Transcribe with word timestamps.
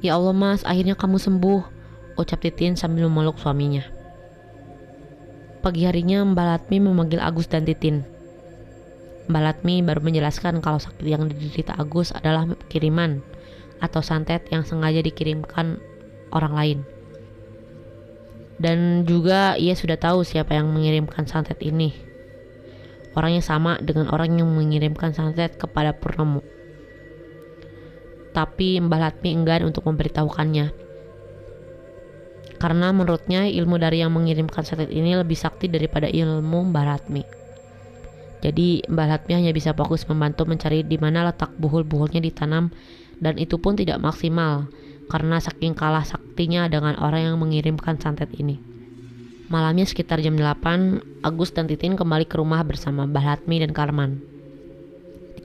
Ya 0.00 0.16
Allah 0.16 0.32
mas, 0.32 0.64
akhirnya 0.64 0.96
kamu 0.96 1.20
sembuh, 1.20 1.60
ucap 2.16 2.40
Titin 2.40 2.72
sambil 2.72 3.04
memeluk 3.04 3.36
suaminya. 3.36 3.84
Pagi 5.60 5.84
harinya 5.84 6.24
Mbak 6.24 6.46
Latmi 6.48 6.80
memanggil 6.80 7.20
Agus 7.20 7.52
dan 7.52 7.68
Titin. 7.68 8.00
Mbak 9.28 9.42
Latmi 9.44 9.84
baru 9.84 10.00
menjelaskan 10.00 10.64
kalau 10.64 10.80
sakit 10.80 11.04
yang 11.04 11.28
diderita 11.28 11.76
Agus 11.76 12.16
adalah 12.16 12.48
kiriman 12.72 13.20
atau 13.84 14.00
santet 14.00 14.48
yang 14.48 14.64
sengaja 14.64 15.04
dikirimkan 15.04 15.76
orang 16.32 16.52
lain. 16.56 16.78
Dan 18.56 19.04
juga 19.04 19.60
ia 19.60 19.76
sudah 19.76 20.00
tahu 20.00 20.24
siapa 20.24 20.56
yang 20.56 20.72
mengirimkan 20.72 21.28
santet 21.28 21.60
ini. 21.60 21.92
Orangnya 23.12 23.44
sama 23.44 23.76
dengan 23.84 24.08
orang 24.08 24.40
yang 24.40 24.48
mengirimkan 24.48 25.12
santet 25.12 25.60
kepada 25.60 25.92
Purnomo 25.92 26.40
tapi 28.30 28.78
Mbah 28.78 29.00
Latmi 29.10 29.34
enggan 29.34 29.66
untuk 29.66 29.86
memberitahukannya. 29.86 30.90
Karena 32.60 32.92
menurutnya 32.92 33.48
ilmu 33.48 33.80
dari 33.80 34.04
yang 34.04 34.12
mengirimkan 34.12 34.62
satelit 34.62 34.92
ini 34.92 35.16
lebih 35.16 35.36
sakti 35.36 35.66
daripada 35.66 36.06
ilmu 36.06 36.70
Mbah 36.70 36.84
Latmi. 36.84 37.22
Jadi 38.40 38.84
Mbah 38.88 39.06
Latmi 39.16 39.32
hanya 39.36 39.52
bisa 39.52 39.72
fokus 39.72 40.04
membantu 40.08 40.44
mencari 40.44 40.84
di 40.84 40.96
mana 41.00 41.28
letak 41.28 41.56
buhul-buhulnya 41.56 42.20
ditanam 42.20 42.68
dan 43.20 43.36
itu 43.36 43.60
pun 43.60 43.76
tidak 43.76 44.00
maksimal 44.00 44.68
karena 45.10 45.42
saking 45.42 45.74
kalah 45.76 46.06
saktinya 46.06 46.70
dengan 46.70 46.96
orang 47.00 47.32
yang 47.32 47.36
mengirimkan 47.36 47.98
santet 47.98 48.30
ini. 48.38 48.60
Malamnya 49.50 49.82
sekitar 49.82 50.22
jam 50.22 50.38
8, 50.38 51.26
Agus 51.26 51.50
dan 51.50 51.66
Titin 51.66 51.98
kembali 51.98 52.22
ke 52.30 52.38
rumah 52.38 52.62
bersama 52.62 53.02
Mbah 53.02 53.34
Latmi 53.34 53.58
dan 53.58 53.74
Karman. 53.74 54.29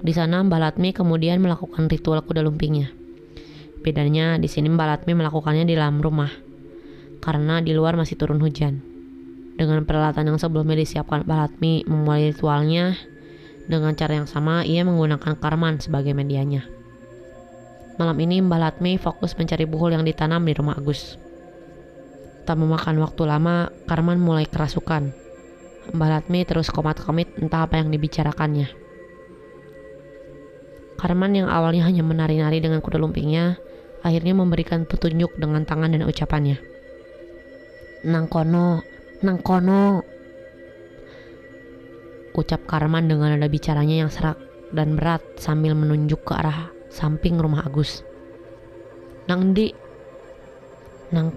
Di 0.05 0.13
sana 0.13 0.45
Mbak 0.45 0.59
Latmi 0.61 0.93
kemudian 0.93 1.41
melakukan 1.41 1.89
ritual 1.89 2.21
kuda 2.21 2.45
lumpingnya. 2.45 2.93
Bedanya 3.81 4.37
di 4.37 4.45
sini 4.45 4.69
Mbak 4.69 4.85
Latmi 4.85 5.17
melakukannya 5.17 5.65
di 5.65 5.73
dalam 5.73 5.97
rumah 5.97 6.29
karena 7.25 7.57
di 7.57 7.73
luar 7.73 7.97
masih 7.97 8.13
turun 8.13 8.37
hujan. 8.37 8.85
Dengan 9.57 9.81
peralatan 9.81 10.29
yang 10.29 10.37
sebelumnya 10.37 10.77
disiapkan 10.77 11.25
Mbak 11.25 11.37
Latmi 11.41 11.89
memulai 11.89 12.29
ritualnya 12.29 12.93
dengan 13.65 13.97
cara 13.97 14.21
yang 14.21 14.29
sama 14.29 14.61
ia 14.61 14.85
menggunakan 14.85 15.41
karman 15.41 15.81
sebagai 15.81 16.13
medianya. 16.13 16.69
Malam 17.97 18.21
ini 18.21 18.45
Mbak 18.45 18.59
Latmi 18.61 19.01
fokus 19.01 19.33
mencari 19.33 19.65
buhul 19.65 19.97
yang 19.97 20.05
ditanam 20.05 20.45
di 20.45 20.53
rumah 20.53 20.77
Agus. 20.77 21.17
Tak 22.45 22.61
memakan 22.61 23.01
waktu 23.01 23.25
lama, 23.25 23.73
Karman 23.89 24.21
mulai 24.21 24.45
kerasukan. 24.45 25.09
Mbak 25.97 26.09
Latmi 26.13 26.45
terus 26.45 26.69
komat-komit 26.69 27.41
entah 27.41 27.65
apa 27.65 27.81
yang 27.81 27.89
dibicarakannya. 27.89 28.84
Karman 30.95 31.35
yang 31.35 31.51
awalnya 31.51 31.83
hanya 31.83 32.07
menari-nari 32.07 32.63
dengan 32.63 32.79
kuda 32.79 32.95
lumpingnya, 32.95 33.59
akhirnya 33.99 34.31
memberikan 34.31 34.87
petunjuk 34.87 35.35
dengan 35.35 35.67
tangan 35.67 35.91
dan 35.91 36.07
ucapannya. 36.07 36.55
Nangkono, 38.07 38.85
Nangkono. 39.19 40.05
Ucap 42.35 42.67
Karman 42.67 43.07
dengan 43.07 43.35
nada 43.35 43.47
bicaranya 43.47 44.05
yang 44.05 44.11
serak 44.11 44.39
dan 44.71 44.95
berat 44.99 45.23
sambil 45.39 45.75
menunjuk 45.75 46.23
ke 46.23 46.35
arah 46.35 46.71
samping 46.91 47.39
rumah 47.39 47.63
Agus. 47.63 48.03
Nang 49.27 49.55
di, 49.55 49.71
nang 51.11 51.31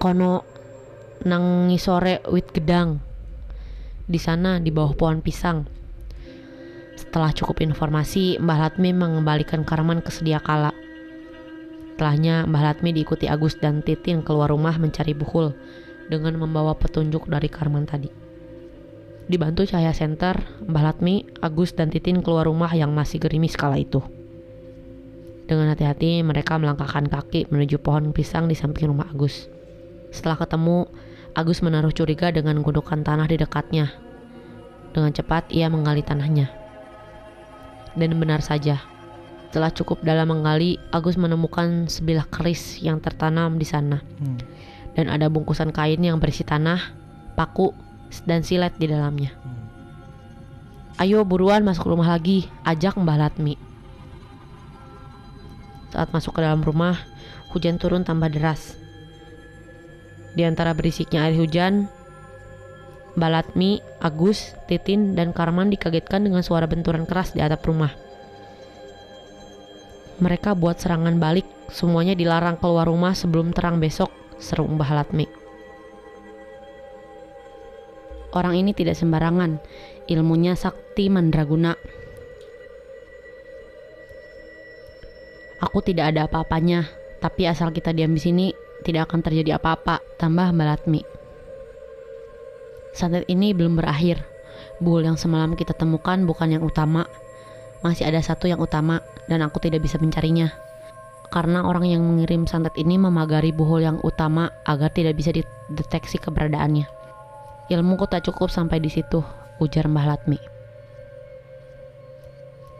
nang 1.26 1.44
ngisore 1.70 2.22
wit 2.30 2.50
gedang. 2.54 3.02
Di 4.06 4.18
sana 4.22 4.62
di 4.62 4.70
bawah 4.70 4.94
pohon 4.94 5.18
pisang 5.22 5.77
setelah 7.08 7.32
cukup 7.32 7.64
informasi, 7.64 8.36
Mbah 8.36 8.68
Latmi 8.68 8.92
mengembalikan 8.92 9.64
Karman 9.64 10.04
ke 10.04 10.12
sedia 10.12 10.44
kala. 10.44 10.76
Setelahnya, 11.96 12.44
Mbah 12.44 12.62
Latmi 12.68 12.92
diikuti 12.92 13.24
Agus 13.24 13.56
dan 13.56 13.80
Titin 13.80 14.20
keluar 14.20 14.52
rumah 14.52 14.76
mencari 14.76 15.16
buhul 15.16 15.56
dengan 16.12 16.36
membawa 16.36 16.76
petunjuk 16.76 17.24
dari 17.24 17.48
Karman 17.48 17.88
tadi. 17.88 18.12
Dibantu 19.24 19.64
cahaya 19.64 19.96
senter, 19.96 20.36
Mbah 20.68 20.84
Latmi, 20.92 21.24
Agus, 21.40 21.72
dan 21.72 21.88
Titin 21.88 22.20
keluar 22.20 22.44
rumah 22.44 22.68
yang 22.76 22.92
masih 22.92 23.16
gerimis 23.24 23.56
kala 23.56 23.80
itu. 23.80 24.04
Dengan 25.48 25.72
hati-hati, 25.72 26.20
mereka 26.20 26.60
melangkahkan 26.60 27.08
kaki 27.08 27.48
menuju 27.48 27.80
pohon 27.80 28.12
pisang 28.12 28.52
di 28.52 28.54
samping 28.54 28.84
rumah 28.92 29.08
Agus. 29.08 29.48
Setelah 30.12 30.44
ketemu, 30.44 30.84
Agus 31.32 31.64
menaruh 31.64 31.96
curiga 31.96 32.28
dengan 32.28 32.60
gundukan 32.60 33.00
tanah 33.00 33.24
di 33.32 33.40
dekatnya. 33.40 33.96
Dengan 34.92 35.16
cepat, 35.16 35.48
ia 35.56 35.72
menggali 35.72 36.04
tanahnya. 36.04 36.67
Dan 37.98 38.14
benar 38.22 38.38
saja, 38.40 38.78
setelah 39.50 39.74
cukup 39.74 40.06
dalam 40.06 40.30
menggali, 40.30 40.78
Agus 40.94 41.18
menemukan 41.18 41.90
sebilah 41.90 42.30
keris 42.30 42.78
yang 42.78 43.02
tertanam 43.02 43.58
di 43.58 43.66
sana. 43.66 43.98
Hmm. 44.22 44.38
Dan 44.94 45.10
ada 45.10 45.26
bungkusan 45.26 45.74
kain 45.74 45.98
yang 45.98 46.22
berisi 46.22 46.46
tanah, 46.46 46.78
paku, 47.34 47.74
dan 48.22 48.46
silet 48.46 48.70
di 48.78 48.86
dalamnya. 48.86 49.34
Hmm. 49.42 49.58
Ayo 51.02 51.26
buruan 51.26 51.66
masuk 51.66 51.90
rumah 51.90 52.14
lagi, 52.14 52.46
ajak 52.62 52.94
Mbah 52.98 53.18
Latmi. 53.18 53.58
Saat 55.90 56.14
masuk 56.14 56.38
ke 56.38 56.40
dalam 56.44 56.62
rumah, 56.62 56.94
hujan 57.50 57.80
turun 57.82 58.06
tambah 58.06 58.28
deras. 58.28 58.78
Di 60.38 60.46
antara 60.46 60.76
berisiknya 60.76 61.26
air 61.26 61.34
hujan, 61.34 61.90
Balatmi, 63.14 63.80
Agus, 64.02 64.52
Titin, 64.68 65.16
dan 65.16 65.32
Karman 65.32 65.72
dikagetkan 65.72 66.26
dengan 66.26 66.44
suara 66.44 66.68
benturan 66.68 67.08
keras 67.08 67.32
di 67.32 67.40
atap 67.40 67.64
rumah. 67.64 67.94
Mereka 70.18 70.58
buat 70.58 70.82
serangan 70.82 71.16
balik, 71.22 71.46
semuanya 71.70 72.18
dilarang 72.18 72.58
keluar 72.58 72.90
rumah 72.90 73.14
sebelum 73.14 73.54
terang 73.54 73.78
besok, 73.78 74.10
seru 74.42 74.66
Mbah 74.66 74.90
Latmi. 74.90 75.26
Orang 78.34 78.58
ini 78.58 78.74
tidak 78.74 78.98
sembarangan, 78.98 79.62
ilmunya 80.10 80.58
sakti 80.58 81.08
mandraguna. 81.08 81.78
Aku 85.58 85.82
tidak 85.82 86.14
ada 86.14 86.26
apa-apanya, 86.26 86.86
tapi 87.22 87.46
asal 87.46 87.70
kita 87.70 87.94
diam 87.94 88.14
di 88.14 88.22
sini, 88.22 88.46
tidak 88.82 89.10
akan 89.10 89.22
terjadi 89.22 89.58
apa-apa, 89.58 90.02
tambah 90.18 90.50
Mbah 90.54 90.66
Latmi. 90.76 91.17
Santet 92.92 93.24
ini 93.28 93.52
belum 93.52 93.76
berakhir. 93.78 94.22
Bull 94.78 95.02
yang 95.02 95.18
semalam 95.18 95.58
kita 95.58 95.74
temukan 95.74 96.18
bukan 96.22 96.54
yang 96.54 96.62
utama. 96.62 97.06
Masih 97.82 98.06
ada 98.06 98.18
satu 98.22 98.50
yang 98.50 98.58
utama 98.58 99.02
dan 99.30 99.42
aku 99.42 99.62
tidak 99.62 99.84
bisa 99.86 99.98
mencarinya. 99.98 100.50
Karena 101.28 101.66
orang 101.68 101.84
yang 101.84 102.00
mengirim 102.02 102.48
santet 102.48 102.72
ini 102.80 102.96
memagari 102.96 103.52
buhul 103.52 103.84
yang 103.84 103.98
utama 104.00 104.48
agar 104.64 104.88
tidak 104.88 105.14
bisa 105.14 105.30
dideteksi 105.30 106.16
keberadaannya. 106.16 106.88
Ilmuku 107.68 108.08
tak 108.08 108.24
cukup 108.24 108.48
sampai 108.48 108.80
di 108.80 108.88
situ, 108.88 109.20
ujar 109.60 109.84
Mbah 109.92 110.08
Latmi. 110.08 110.40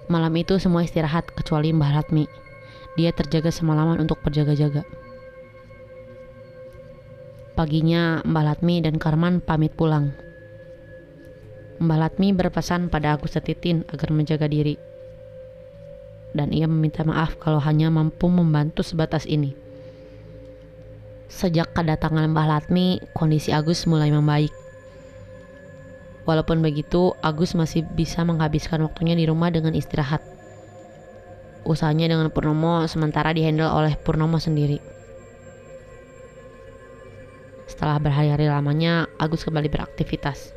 Malam 0.08 0.32
itu 0.40 0.56
semua 0.56 0.80
istirahat 0.80 1.28
kecuali 1.36 1.68
Mbah 1.76 2.00
Latmi. 2.00 2.24
Dia 2.96 3.12
terjaga 3.12 3.52
semalaman 3.52 4.00
untuk 4.00 4.16
berjaga-jaga. 4.24 4.82
Paginya 7.58 8.22
Mbah 8.22 8.54
Latmi 8.54 8.78
dan 8.86 9.02
Karman 9.02 9.42
pamit 9.42 9.74
pulang. 9.74 10.14
Mbah 11.82 12.06
Latmi 12.06 12.30
berpesan 12.30 12.86
pada 12.86 13.18
Agus 13.18 13.34
Setitin 13.34 13.82
agar 13.90 14.14
menjaga 14.14 14.46
diri. 14.46 14.78
Dan 16.30 16.54
ia 16.54 16.70
meminta 16.70 17.02
maaf 17.02 17.34
kalau 17.42 17.58
hanya 17.58 17.90
mampu 17.90 18.30
membantu 18.30 18.86
sebatas 18.86 19.26
ini. 19.26 19.58
Sejak 21.26 21.74
kedatangan 21.74 22.30
Mbah 22.30 22.46
Latmi, 22.46 23.02
kondisi 23.10 23.50
Agus 23.50 23.90
mulai 23.90 24.14
membaik. 24.14 24.54
Walaupun 26.30 26.62
begitu, 26.62 27.10
Agus 27.26 27.58
masih 27.58 27.82
bisa 27.82 28.22
menghabiskan 28.22 28.86
waktunya 28.86 29.18
di 29.18 29.26
rumah 29.26 29.50
dengan 29.50 29.74
istirahat. 29.74 30.22
Usahanya 31.66 32.06
dengan 32.06 32.30
Purnomo 32.30 32.86
sementara 32.86 33.34
dihandle 33.34 33.66
oleh 33.66 33.98
Purnomo 33.98 34.38
sendiri. 34.38 34.97
Setelah 37.68 38.00
berhari-hari 38.00 38.48
lamanya, 38.48 39.06
Agus 39.20 39.44
kembali 39.44 39.68
beraktivitas. 39.68 40.56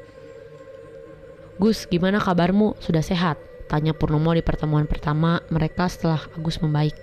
Gus, 1.59 1.85
gimana 1.85 2.17
kabarmu? 2.17 2.79
Sudah 2.79 3.03
sehat? 3.03 3.37
Tanya 3.67 3.91
Purnomo 3.91 4.33
di 4.33 4.41
pertemuan 4.41 4.87
pertama 4.87 5.43
mereka 5.51 5.85
setelah 5.91 6.23
Agus 6.33 6.57
membaik. 6.63 6.95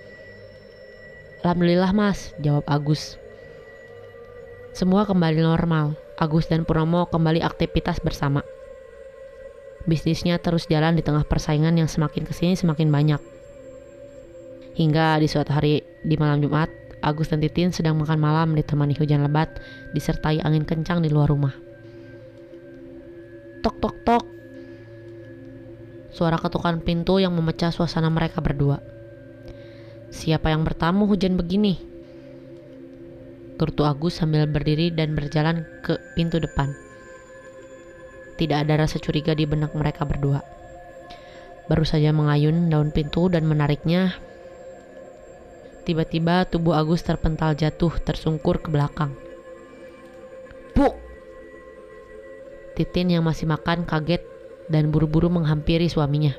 Alhamdulillah 1.45 1.93
mas, 1.95 2.33
jawab 2.41 2.67
Agus. 2.67 3.15
Semua 4.75 5.07
kembali 5.07 5.39
normal. 5.39 5.95
Agus 6.19 6.51
dan 6.51 6.67
Purnomo 6.67 7.07
kembali 7.07 7.39
aktivitas 7.39 8.03
bersama. 8.03 8.43
Bisnisnya 9.87 10.35
terus 10.43 10.67
jalan 10.67 10.99
di 10.99 11.05
tengah 11.05 11.23
persaingan 11.23 11.79
yang 11.79 11.87
semakin 11.87 12.27
ke 12.27 12.35
sini 12.35 12.59
semakin 12.59 12.91
banyak. 12.91 13.21
Hingga 14.75 15.23
di 15.23 15.27
suatu 15.31 15.55
hari 15.55 15.81
di 16.03 16.15
malam 16.19 16.43
Jumat, 16.43 16.67
Agus 16.99 17.31
dan 17.31 17.39
Titin 17.39 17.71
sedang 17.71 17.95
makan 17.95 18.19
malam 18.19 18.55
ditemani 18.55 18.95
hujan 18.99 19.23
lebat 19.23 19.61
disertai 19.95 20.43
angin 20.43 20.67
kencang 20.67 20.99
di 20.99 21.07
luar 21.07 21.31
rumah. 21.31 21.55
Tok 23.63 23.75
tok 23.79 23.95
tok. 24.03 24.25
Suara 26.11 26.35
ketukan 26.35 26.83
pintu 26.83 27.21
yang 27.23 27.31
memecah 27.35 27.71
suasana 27.71 28.11
mereka 28.11 28.43
berdua. 28.43 28.83
Siapa 30.09 30.51
yang 30.51 30.65
bertamu 30.65 31.05
hujan 31.05 31.37
begini? 31.39 31.89
gerutu 33.59 33.83
Agus 33.83 34.15
sambil 34.15 34.47
berdiri 34.47 34.87
dan 34.87 35.19
berjalan 35.19 35.67
ke 35.83 35.99
pintu 36.15 36.39
depan. 36.39 36.71
Tidak 38.39 38.55
ada 38.55 38.79
rasa 38.79 39.03
curiga 39.03 39.35
di 39.35 39.43
benak 39.43 39.75
mereka 39.75 40.07
berdua. 40.07 40.39
Baru 41.67 41.83
saja 41.83 42.15
mengayun 42.15 42.71
daun 42.71 42.95
pintu 42.95 43.27
dan 43.27 43.43
menariknya, 43.43 44.15
tiba-tiba 45.89 46.45
tubuh 46.45 46.77
Agus 46.77 47.01
terpental 47.01 47.57
jatuh 47.57 47.89
tersungkur 48.05 48.61
ke 48.61 48.69
belakang. 48.69 49.09
Bu! 50.77 50.93
Titin 52.77 53.17
yang 53.17 53.25
masih 53.25 53.49
makan 53.49 53.89
kaget 53.89 54.21
dan 54.69 54.93
buru-buru 54.93 55.33
menghampiri 55.33 55.89
suaminya. 55.89 56.37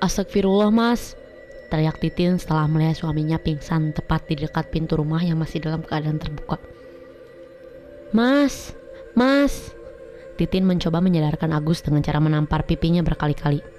Astagfirullah 0.00 0.72
mas, 0.72 1.12
teriak 1.68 2.00
Titin 2.00 2.40
setelah 2.40 2.64
melihat 2.64 3.04
suaminya 3.04 3.36
pingsan 3.36 3.92
tepat 3.92 4.24
di 4.32 4.40
dekat 4.40 4.72
pintu 4.72 4.96
rumah 4.96 5.20
yang 5.20 5.36
masih 5.36 5.60
dalam 5.60 5.84
keadaan 5.84 6.16
terbuka. 6.16 6.56
Mas, 8.16 8.72
mas, 9.12 9.76
Titin 10.40 10.64
mencoba 10.64 11.04
menyadarkan 11.04 11.52
Agus 11.52 11.84
dengan 11.84 12.00
cara 12.00 12.24
menampar 12.24 12.64
pipinya 12.64 13.04
berkali-kali. 13.04 13.73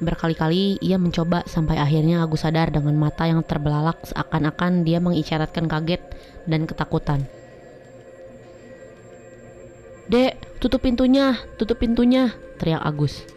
Berkali-kali 0.00 0.80
ia 0.80 0.96
mencoba 0.96 1.44
sampai 1.44 1.76
akhirnya 1.76 2.24
Agus 2.24 2.40
sadar 2.48 2.72
dengan 2.72 2.96
mata 2.96 3.28
yang 3.28 3.44
terbelalak 3.44 4.00
seakan-akan 4.08 4.80
dia 4.80 4.96
mengisyaratkan 4.96 5.68
kaget 5.68 6.00
dan 6.48 6.64
ketakutan. 6.64 7.28
Dek, 10.08 10.40
tutup 10.58 10.80
pintunya, 10.82 11.36
tutup 11.60 11.78
pintunya, 11.78 12.32
teriak 12.56 12.80
Agus. 12.80 13.28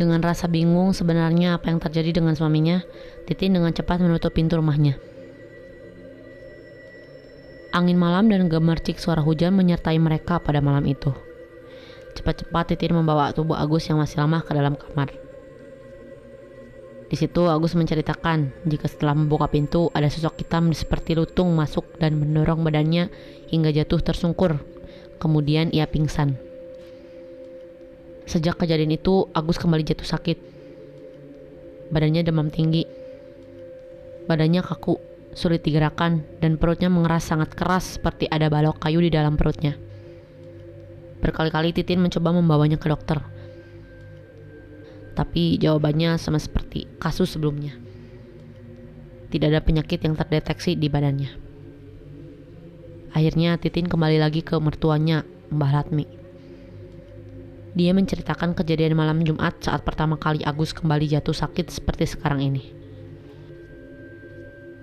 Dengan 0.00 0.24
rasa 0.24 0.48
bingung 0.48 0.96
sebenarnya 0.96 1.60
apa 1.60 1.68
yang 1.68 1.78
terjadi 1.78 2.18
dengan 2.18 2.32
suaminya, 2.32 2.80
Titin 3.28 3.54
dengan 3.54 3.70
cepat 3.70 4.02
menutup 4.02 4.34
pintu 4.34 4.58
rumahnya. 4.58 4.98
Angin 7.70 8.00
malam 8.00 8.26
dan 8.32 8.50
gemercik 8.50 8.98
suara 8.98 9.22
hujan 9.22 9.54
menyertai 9.54 9.96
mereka 10.00 10.40
pada 10.42 10.58
malam 10.58 10.84
itu. 10.88 11.31
Cepat-cepat 12.22 12.70
Titin 12.70 12.94
membawa 12.94 13.34
tubuh 13.34 13.58
Agus 13.58 13.90
yang 13.90 13.98
masih 13.98 14.22
lemah 14.22 14.46
ke 14.46 14.54
dalam 14.54 14.78
kamar. 14.78 15.10
Di 17.10 17.18
situ 17.18 17.50
Agus 17.50 17.74
menceritakan 17.74 18.62
jika 18.62 18.86
setelah 18.86 19.18
membuka 19.18 19.50
pintu 19.50 19.90
ada 19.90 20.06
sosok 20.06 20.46
hitam 20.46 20.70
seperti 20.70 21.18
lutung 21.18 21.50
masuk 21.58 21.98
dan 21.98 22.22
mendorong 22.22 22.62
badannya 22.62 23.10
hingga 23.50 23.74
jatuh 23.74 23.98
tersungkur. 23.98 24.62
Kemudian 25.18 25.74
ia 25.74 25.90
pingsan. 25.90 26.38
Sejak 28.30 28.54
kejadian 28.62 28.94
itu 28.94 29.26
Agus 29.34 29.58
kembali 29.58 29.82
jatuh 29.82 30.06
sakit. 30.06 30.38
Badannya 31.90 32.22
demam 32.22 32.54
tinggi. 32.54 32.86
Badannya 34.30 34.62
kaku 34.62 34.94
sulit 35.34 35.66
digerakkan, 35.66 36.22
dan 36.38 36.54
perutnya 36.54 36.86
mengeras 36.86 37.26
sangat 37.26 37.50
keras 37.56 37.98
seperti 37.98 38.28
ada 38.30 38.46
balok 38.46 38.78
kayu 38.78 39.02
di 39.02 39.10
dalam 39.10 39.34
perutnya. 39.34 39.74
Berkali-kali 41.22 41.70
Titin 41.70 42.02
mencoba 42.02 42.34
membawanya 42.34 42.76
ke 42.82 42.90
dokter. 42.90 43.22
Tapi 45.14 45.56
jawabannya 45.62 46.18
sama 46.18 46.42
seperti 46.42 46.90
kasus 46.98 47.38
sebelumnya. 47.38 47.78
Tidak 49.30 49.48
ada 49.48 49.62
penyakit 49.62 50.02
yang 50.02 50.18
terdeteksi 50.18 50.74
di 50.74 50.90
badannya. 50.90 51.30
Akhirnya 53.14 53.54
Titin 53.56 53.86
kembali 53.86 54.18
lagi 54.18 54.42
ke 54.42 54.58
mertuanya, 54.58 55.22
Mbah 55.52 55.72
Latmi. 55.72 56.04
Dia 57.72 57.96
menceritakan 57.96 58.52
kejadian 58.52 58.92
malam 58.92 59.24
Jumat 59.24 59.56
saat 59.64 59.80
pertama 59.80 60.20
kali 60.20 60.44
Agus 60.44 60.76
kembali 60.76 61.08
jatuh 61.08 61.32
sakit 61.32 61.72
seperti 61.72 62.04
sekarang 62.04 62.44
ini. 62.44 62.82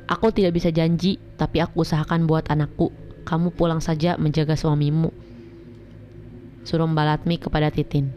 Aku 0.10 0.34
tidak 0.34 0.58
bisa 0.58 0.74
janji, 0.74 1.22
tapi 1.38 1.62
aku 1.62 1.86
usahakan 1.86 2.26
buat 2.26 2.50
anakku. 2.50 2.90
Kamu 3.30 3.54
pulang 3.54 3.78
saja 3.78 4.18
menjaga 4.18 4.58
suamimu. 4.58 5.14
Suruh 6.70 6.86
Balatmi 6.86 7.42
kepada 7.42 7.74
Titin. 7.74 8.14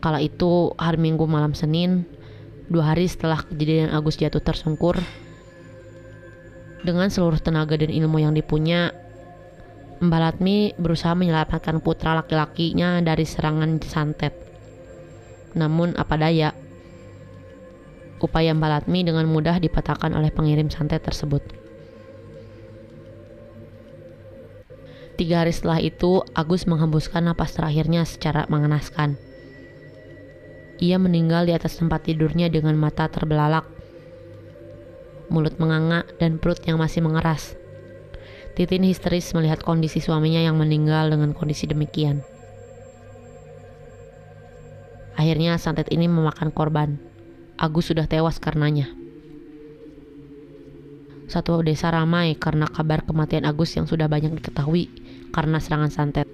Kala 0.00 0.16
itu 0.24 0.72
hari 0.80 0.96
Minggu 0.96 1.28
malam 1.28 1.52
Senin, 1.52 2.08
dua 2.72 2.96
hari 2.96 3.04
setelah 3.04 3.44
kejadian 3.44 3.92
Agus 3.92 4.16
jatuh 4.16 4.40
tersungkur, 4.40 4.96
dengan 6.80 7.12
seluruh 7.12 7.36
tenaga 7.36 7.76
dan 7.76 7.92
ilmu 7.92 8.16
yang 8.24 8.32
dipunya, 8.32 8.96
Mbak 10.00 10.20
Latmi 10.24 10.72
berusaha 10.80 11.12
menyelamatkan 11.12 11.84
putra 11.84 12.16
laki-lakinya 12.16 13.04
dari 13.04 13.28
serangan 13.28 13.76
santet. 13.84 14.32
Namun 15.52 16.00
apa 16.00 16.16
daya, 16.16 16.56
Upaya 18.24 18.56
Mbak 18.56 18.70
Latmi 18.72 19.04
dengan 19.04 19.28
mudah 19.28 19.60
dipatahkan 19.60 20.16
oleh 20.16 20.32
pengirim 20.32 20.72
santet 20.72 21.04
tersebut. 21.04 21.67
Tiga 25.18 25.42
hari 25.42 25.50
setelah 25.50 25.82
itu, 25.82 26.22
Agus 26.30 26.70
menghembuskan 26.70 27.26
napas 27.26 27.50
terakhirnya 27.50 28.06
secara 28.06 28.46
mengenaskan. 28.46 29.18
Ia 30.78 30.94
meninggal 30.94 31.50
di 31.50 31.58
atas 31.58 31.74
tempat 31.74 32.06
tidurnya 32.06 32.46
dengan 32.46 32.78
mata 32.78 33.10
terbelalak, 33.10 33.66
mulut 35.26 35.58
menganga, 35.58 36.06
dan 36.22 36.38
perut 36.38 36.62
yang 36.70 36.78
masih 36.78 37.02
mengeras. 37.02 37.58
Titin 38.54 38.86
histeris 38.86 39.34
melihat 39.34 39.58
kondisi 39.58 39.98
suaminya 39.98 40.38
yang 40.38 40.54
meninggal 40.54 41.10
dengan 41.10 41.34
kondisi 41.34 41.66
demikian. 41.66 42.22
Akhirnya 45.18 45.58
santet 45.58 45.90
ini 45.90 46.06
memakan 46.06 46.54
korban. 46.54 47.02
Agus 47.58 47.90
sudah 47.90 48.06
tewas 48.06 48.38
karenanya. 48.38 48.86
Satu 51.28 51.60
desa 51.60 51.92
ramai 51.92 52.32
karena 52.40 52.64
kabar 52.64 53.04
kematian 53.04 53.44
Agus 53.44 53.76
yang 53.76 53.84
sudah 53.84 54.08
banyak 54.08 54.32
diketahui 54.40 54.88
karena 55.28 55.60
serangan 55.60 55.92
santet. 55.92 56.24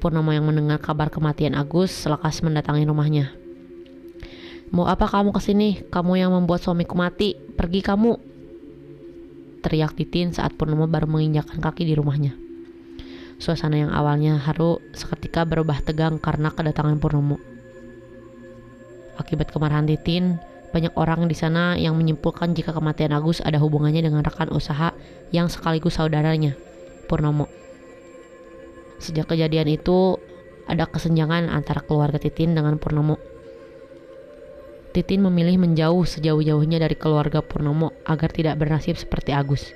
Purnomo 0.00 0.32
yang 0.32 0.48
mendengar 0.48 0.80
kabar 0.80 1.12
kematian 1.12 1.52
Agus 1.52 1.92
selekas 1.92 2.40
mendatangi 2.40 2.88
rumahnya. 2.88 3.36
Mau 4.72 4.88
apa 4.88 5.04
kamu 5.04 5.36
ke 5.36 5.40
sini? 5.44 5.84
Kamu 5.92 6.16
yang 6.16 6.32
membuat 6.32 6.64
suamiku 6.64 6.96
mati. 6.96 7.36
Pergi 7.36 7.84
kamu. 7.84 8.16
Teriak 9.60 9.92
Titin 9.92 10.32
saat 10.32 10.56
Purnomo 10.56 10.88
baru 10.88 11.04
menginjakkan 11.04 11.60
kaki 11.60 11.84
di 11.84 11.92
rumahnya. 11.92 12.32
Suasana 13.36 13.76
yang 13.76 13.92
awalnya 13.92 14.40
haru 14.40 14.80
seketika 14.96 15.44
berubah 15.44 15.84
tegang 15.84 16.16
karena 16.16 16.48
kedatangan 16.48 16.96
Purnomo. 16.96 17.36
Akibat 19.20 19.52
kemarahan 19.52 19.84
Titin, 19.84 20.40
banyak 20.72 20.96
orang 20.96 21.28
di 21.28 21.36
sana 21.36 21.76
yang 21.76 21.94
menyimpulkan 22.00 22.56
jika 22.56 22.72
kematian 22.72 23.12
Agus 23.12 23.44
ada 23.44 23.60
hubungannya 23.60 24.00
dengan 24.00 24.24
rekan 24.24 24.48
usaha 24.48 24.96
yang 25.28 25.52
sekaligus 25.52 26.00
saudaranya, 26.00 26.56
Purnomo. 27.12 27.46
Sejak 28.96 29.28
kejadian 29.28 29.68
itu, 29.68 30.16
ada 30.64 30.88
kesenjangan 30.88 31.52
antara 31.52 31.84
keluarga 31.84 32.16
Titin 32.16 32.56
dengan 32.56 32.80
Purnomo. 32.80 33.20
Titin 34.96 35.24
memilih 35.24 35.60
menjauh 35.60 36.04
sejauh-jauhnya 36.08 36.80
dari 36.80 36.96
keluarga 36.96 37.44
Purnomo 37.44 37.92
agar 38.08 38.32
tidak 38.32 38.56
bernasib 38.56 38.96
seperti 38.96 39.32
Agus. 39.36 39.72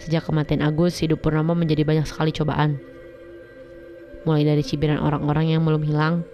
Sejak 0.00 0.28
kematian 0.28 0.60
Agus, 0.60 1.00
hidup 1.00 1.24
Purnomo 1.24 1.56
menjadi 1.56 1.88
banyak 1.88 2.04
sekali 2.04 2.36
cobaan. 2.36 2.76
Mulai 4.28 4.44
dari 4.44 4.62
cibiran 4.64 5.00
orang-orang 5.00 5.56
yang 5.56 5.62
belum 5.64 5.86
hilang, 5.86 6.26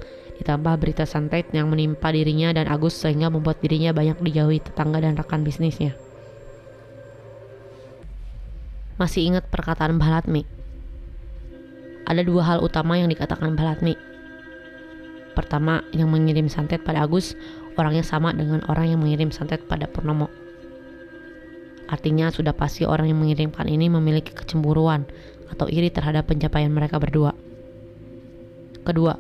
ditambah 0.43 0.75
berita 0.83 1.07
santet 1.07 1.49
yang 1.55 1.71
menimpa 1.71 2.11
dirinya 2.11 2.51
dan 2.51 2.67
Agus 2.67 2.99
sehingga 2.99 3.31
membuat 3.31 3.63
dirinya 3.63 3.95
banyak 3.95 4.19
dijauhi 4.19 4.59
tetangga 4.59 4.99
dan 4.99 5.15
rekan 5.15 5.47
bisnisnya. 5.47 5.95
Masih 9.01 9.25
ingat 9.31 9.49
perkataan 9.49 9.97
Balatmi? 9.97 10.45
Ada 12.05 12.27
dua 12.27 12.43
hal 12.45 12.59
utama 12.61 12.99
yang 12.99 13.09
dikatakan 13.09 13.55
Balatmi. 13.57 13.97
Pertama, 15.33 15.81
yang 15.97 16.13
mengirim 16.13 16.51
santet 16.53 16.85
pada 16.85 17.07
Agus 17.07 17.33
orangnya 17.81 18.05
sama 18.05 18.37
dengan 18.37 18.61
orang 18.69 18.93
yang 18.93 19.01
mengirim 19.01 19.33
santet 19.33 19.65
pada 19.65 19.89
Purnomo. 19.89 20.29
Artinya 21.89 22.29
sudah 22.29 22.53
pasti 22.53 22.85
orang 22.85 23.09
yang 23.09 23.21
mengirimkan 23.21 23.65
ini 23.65 23.89
memiliki 23.89 24.37
kecemburuan 24.37 25.09
atau 25.49 25.69
iri 25.73 25.89
terhadap 25.89 26.29
pencapaian 26.29 26.73
mereka 26.73 27.01
berdua. 27.01 27.33
Kedua, 28.83 29.17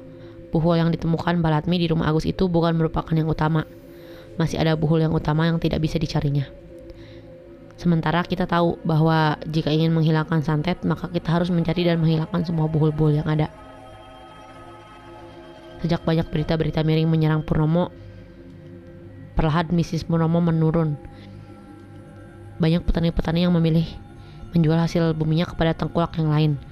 Buhul 0.52 0.76
yang 0.76 0.92
ditemukan 0.92 1.40
Balatmi 1.40 1.80
di 1.80 1.88
rumah 1.88 2.12
Agus 2.12 2.28
itu 2.28 2.44
bukan 2.44 2.76
merupakan 2.76 3.08
yang 3.16 3.24
utama. 3.24 3.64
Masih 4.36 4.60
ada 4.60 4.76
buhul 4.76 5.00
yang 5.00 5.12
utama 5.16 5.48
yang 5.48 5.56
tidak 5.56 5.80
bisa 5.80 5.96
dicarinya. 5.96 6.44
Sementara 7.80 8.20
kita 8.20 8.44
tahu 8.44 8.76
bahwa 8.84 9.40
jika 9.48 9.72
ingin 9.72 9.96
menghilangkan 9.96 10.44
santet, 10.44 10.84
maka 10.84 11.08
kita 11.08 11.32
harus 11.32 11.48
mencari 11.48 11.88
dan 11.88 11.96
menghilangkan 12.04 12.44
semua 12.44 12.68
buhul-buhul 12.68 13.24
yang 13.24 13.28
ada. 13.32 13.48
Sejak 15.80 16.04
banyak 16.04 16.28
berita-berita 16.28 16.84
miring 16.84 17.08
menyerang 17.08 17.42
Purnomo, 17.42 17.88
perlahan 19.34 19.72
bisnis 19.72 20.04
Purnomo 20.04 20.38
menurun. 20.38 21.00
Banyak 22.60 22.84
petani-petani 22.84 23.48
yang 23.48 23.56
memilih 23.56 23.88
menjual 24.52 24.76
hasil 24.78 25.16
buminya 25.16 25.48
kepada 25.48 25.72
tengkulak 25.72 26.12
yang 26.20 26.28
lain– 26.28 26.52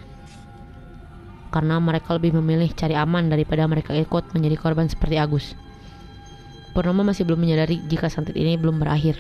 karena 1.50 1.82
mereka 1.82 2.14
lebih 2.16 2.32
memilih 2.38 2.70
cari 2.72 2.94
aman 2.94 3.26
daripada 3.28 3.66
mereka 3.66 3.92
ikut 3.92 4.32
menjadi 4.32 4.56
korban 4.56 4.86
seperti 4.86 5.18
Agus. 5.18 5.52
Purnomo 6.70 7.02
masih 7.02 7.26
belum 7.26 7.42
menyadari 7.42 7.82
jika 7.90 8.06
santet 8.06 8.38
ini 8.38 8.54
belum 8.54 8.78
berakhir. 8.78 9.18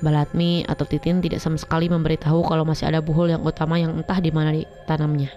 Balatmi 0.00 0.64
atau 0.64 0.84
Titin 0.88 1.20
tidak 1.20 1.40
sama 1.44 1.60
sekali 1.60 1.88
memberitahu 1.88 2.44
kalau 2.44 2.64
masih 2.64 2.88
ada 2.88 3.04
buhul 3.04 3.32
yang 3.32 3.44
utama 3.44 3.76
yang 3.76 3.96
entah 3.96 4.16
di 4.20 4.32
mana 4.32 4.52
ditanamnya. 4.52 5.32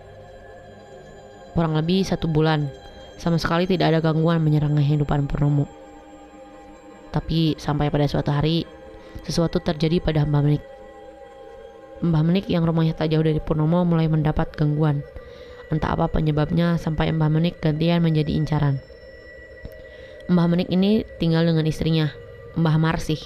Kurang 1.56 1.76
lebih 1.76 2.04
satu 2.04 2.28
bulan, 2.28 2.68
sama 3.20 3.40
sekali 3.40 3.68
tidak 3.68 3.96
ada 3.96 4.00
gangguan 4.00 4.44
menyerang 4.44 4.76
kehidupan 4.76 5.28
Purnomo. 5.28 5.68
Tapi 7.14 7.56
sampai 7.62 7.94
pada 7.94 8.10
suatu 8.10 8.34
hari, 8.34 8.66
sesuatu 9.22 9.62
terjadi 9.62 10.02
pada 10.02 10.26
Mbah 10.26 10.42
Menik. 10.44 10.64
Mbah 12.04 12.24
Menik 12.26 12.50
yang 12.50 12.66
rumahnya 12.66 12.98
tak 12.98 13.14
jauh 13.14 13.24
dari 13.24 13.40
Purnomo 13.40 13.86
mulai 13.86 14.10
mendapat 14.10 14.52
gangguan. 14.58 15.06
Entah 15.74 15.98
apa 15.98 16.06
penyebabnya 16.06 16.78
sampai 16.78 17.10
Mbah 17.10 17.34
Menik 17.34 17.58
gantian 17.58 18.06
menjadi 18.06 18.30
incaran. 18.38 18.78
Mbah 20.30 20.46
Menik 20.46 20.70
ini 20.70 21.02
tinggal 21.18 21.50
dengan 21.50 21.66
istrinya, 21.66 22.14
Mbah 22.54 22.78
Marsih, 22.78 23.18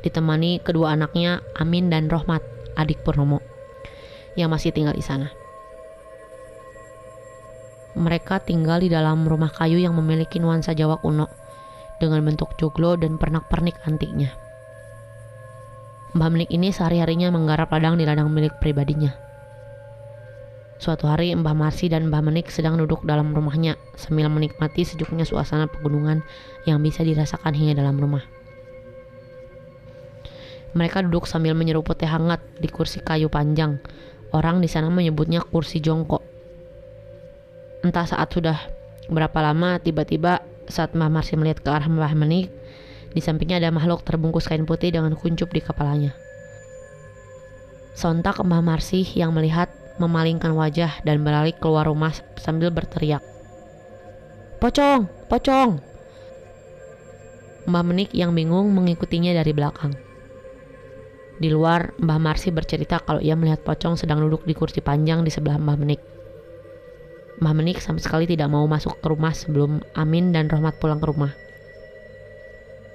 ditemani 0.00 0.64
kedua 0.64 0.96
anaknya 0.96 1.44
Amin 1.52 1.92
dan 1.92 2.08
Rohmat, 2.08 2.40
adik 2.72 3.04
Purnomo, 3.04 3.44
yang 4.32 4.48
masih 4.48 4.72
tinggal 4.72 4.96
di 4.96 5.04
sana. 5.04 5.28
Mereka 8.00 8.40
tinggal 8.48 8.80
di 8.80 8.88
dalam 8.88 9.28
rumah 9.28 9.52
kayu 9.52 9.76
yang 9.76 9.92
memiliki 9.92 10.40
nuansa 10.40 10.72
Jawa 10.72 11.04
kuno, 11.04 11.28
dengan 12.00 12.24
bentuk 12.24 12.56
joglo 12.56 12.96
dan 12.96 13.20
pernak-pernik 13.20 13.76
antiknya. 13.84 14.32
Mbah 16.16 16.32
Menik 16.32 16.48
ini 16.48 16.72
sehari-harinya 16.72 17.28
menggarap 17.28 17.68
ladang 17.76 18.00
di 18.00 18.08
ladang 18.08 18.32
milik 18.32 18.56
pribadinya. 18.56 19.23
Suatu 20.82 21.06
hari 21.06 21.30
Mbah 21.30 21.54
Marsi 21.54 21.86
dan 21.86 22.10
Mbah 22.10 22.20
Menik 22.20 22.50
sedang 22.50 22.74
duduk 22.74 23.06
dalam 23.06 23.30
rumahnya 23.30 23.78
sambil 23.94 24.26
menikmati 24.26 24.82
sejuknya 24.82 25.22
suasana 25.22 25.70
pegunungan 25.70 26.26
yang 26.66 26.82
bisa 26.82 27.06
dirasakan 27.06 27.54
hingga 27.54 27.78
dalam 27.78 27.94
rumah. 27.94 28.26
Mereka 30.74 31.06
duduk 31.06 31.30
sambil 31.30 31.54
menyeruput 31.54 31.94
teh 31.94 32.10
hangat 32.10 32.42
di 32.58 32.66
kursi 32.66 32.98
kayu 32.98 33.30
panjang. 33.30 33.78
Orang 34.34 34.58
di 34.58 34.66
sana 34.66 34.90
menyebutnya 34.90 35.38
kursi 35.46 35.78
jongkok. 35.78 36.26
Entah 37.86 38.10
saat 38.10 38.34
sudah 38.34 38.58
berapa 39.06 39.38
lama 39.38 39.78
tiba-tiba 39.78 40.42
saat 40.66 40.90
Mbah 40.98 41.06
Marsi 41.06 41.38
melihat 41.38 41.62
ke 41.62 41.70
arah 41.70 41.86
Mbah 41.86 42.18
Menik, 42.18 42.50
di 43.14 43.22
sampingnya 43.22 43.62
ada 43.62 43.70
makhluk 43.70 44.02
terbungkus 44.02 44.50
kain 44.50 44.66
putih 44.66 44.90
dengan 44.90 45.14
kuncup 45.14 45.54
di 45.54 45.62
kepalanya. 45.62 46.10
Sontak 47.94 48.42
Mbah 48.42 48.58
Marsi 48.58 49.06
yang 49.14 49.30
melihat 49.30 49.70
memalingkan 49.98 50.50
wajah 50.54 51.02
dan 51.06 51.22
beralih 51.22 51.54
keluar 51.54 51.86
rumah 51.86 52.10
sambil 52.38 52.74
berteriak. 52.74 53.22
Pocong, 54.58 55.06
pocong! 55.28 55.78
Mbah 57.64 57.84
Menik 57.84 58.12
yang 58.12 58.36
bingung 58.36 58.68
mengikutinya 58.76 59.32
dari 59.32 59.52
belakang. 59.56 59.96
Di 61.40 61.48
luar, 61.50 61.96
Mbah 61.98 62.20
Marsi 62.20 62.52
bercerita 62.52 63.00
kalau 63.02 63.18
ia 63.18 63.34
melihat 63.34 63.64
pocong 63.64 63.98
sedang 63.98 64.22
duduk 64.22 64.46
di 64.46 64.54
kursi 64.54 64.84
panjang 64.84 65.24
di 65.24 65.32
sebelah 65.32 65.56
Mbah 65.56 65.78
Menik. 65.80 66.00
Mbah 67.40 67.54
Menik 67.56 67.82
sama 67.82 67.98
sekali 67.98 68.28
tidak 68.28 68.52
mau 68.52 68.62
masuk 68.68 69.00
ke 69.02 69.06
rumah 69.10 69.34
sebelum 69.34 69.82
Amin 69.98 70.30
dan 70.30 70.46
Rohmat 70.46 70.78
pulang 70.78 71.02
ke 71.02 71.06
rumah. 71.08 71.32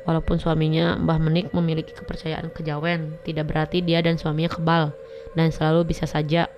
Walaupun 0.08 0.40
suaminya 0.40 0.96
Mbah 0.96 1.20
Menik 1.20 1.52
memiliki 1.52 1.92
kepercayaan 1.92 2.50
kejawen, 2.54 3.20
tidak 3.28 3.52
berarti 3.52 3.84
dia 3.84 4.00
dan 4.00 4.16
suaminya 4.16 4.50
kebal 4.50 4.96
dan 5.36 5.52
selalu 5.52 5.92
bisa 5.92 6.08
saja 6.08 6.50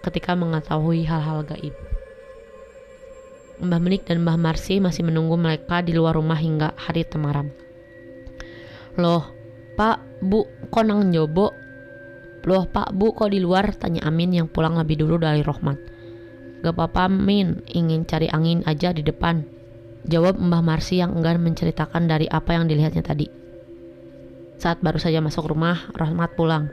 ketika 0.00 0.32
mengetahui 0.36 1.04
hal-hal 1.04 1.44
gaib. 1.44 1.76
Mbah 3.60 3.76
Menik 3.76 4.08
dan 4.08 4.24
Mbah 4.24 4.40
Marsi 4.40 4.80
masih 4.80 5.04
menunggu 5.04 5.36
mereka 5.36 5.84
di 5.84 5.92
luar 5.92 6.16
rumah 6.16 6.40
hingga 6.40 6.72
hari 6.80 7.04
temaram. 7.04 7.52
Loh, 8.96 9.28
Pak, 9.76 10.24
Bu, 10.24 10.48
kok 10.72 10.84
nang 10.88 11.12
jobo? 11.12 11.52
Loh, 12.48 12.64
Pak, 12.64 12.96
Bu, 12.96 13.12
kok 13.12 13.28
di 13.28 13.36
luar? 13.36 13.76
Tanya 13.76 14.08
Amin 14.08 14.32
yang 14.32 14.48
pulang 14.48 14.80
lebih 14.80 15.04
dulu 15.04 15.20
dari 15.20 15.44
Rohmat. 15.44 15.76
Gak 16.64 16.72
apa-apa, 16.72 17.12
Min, 17.12 17.60
ingin 17.68 18.08
cari 18.08 18.32
angin 18.32 18.64
aja 18.64 18.96
di 18.96 19.04
depan. 19.04 19.44
Jawab 20.08 20.40
Mbah 20.40 20.64
Marsi 20.64 20.96
yang 20.96 21.12
enggan 21.12 21.44
menceritakan 21.44 22.08
dari 22.08 22.24
apa 22.32 22.56
yang 22.56 22.64
dilihatnya 22.64 23.04
tadi. 23.04 23.28
Saat 24.56 24.80
baru 24.80 24.96
saja 24.96 25.20
masuk 25.20 25.52
rumah, 25.52 25.92
Rohmat 25.92 26.32
pulang. 26.32 26.72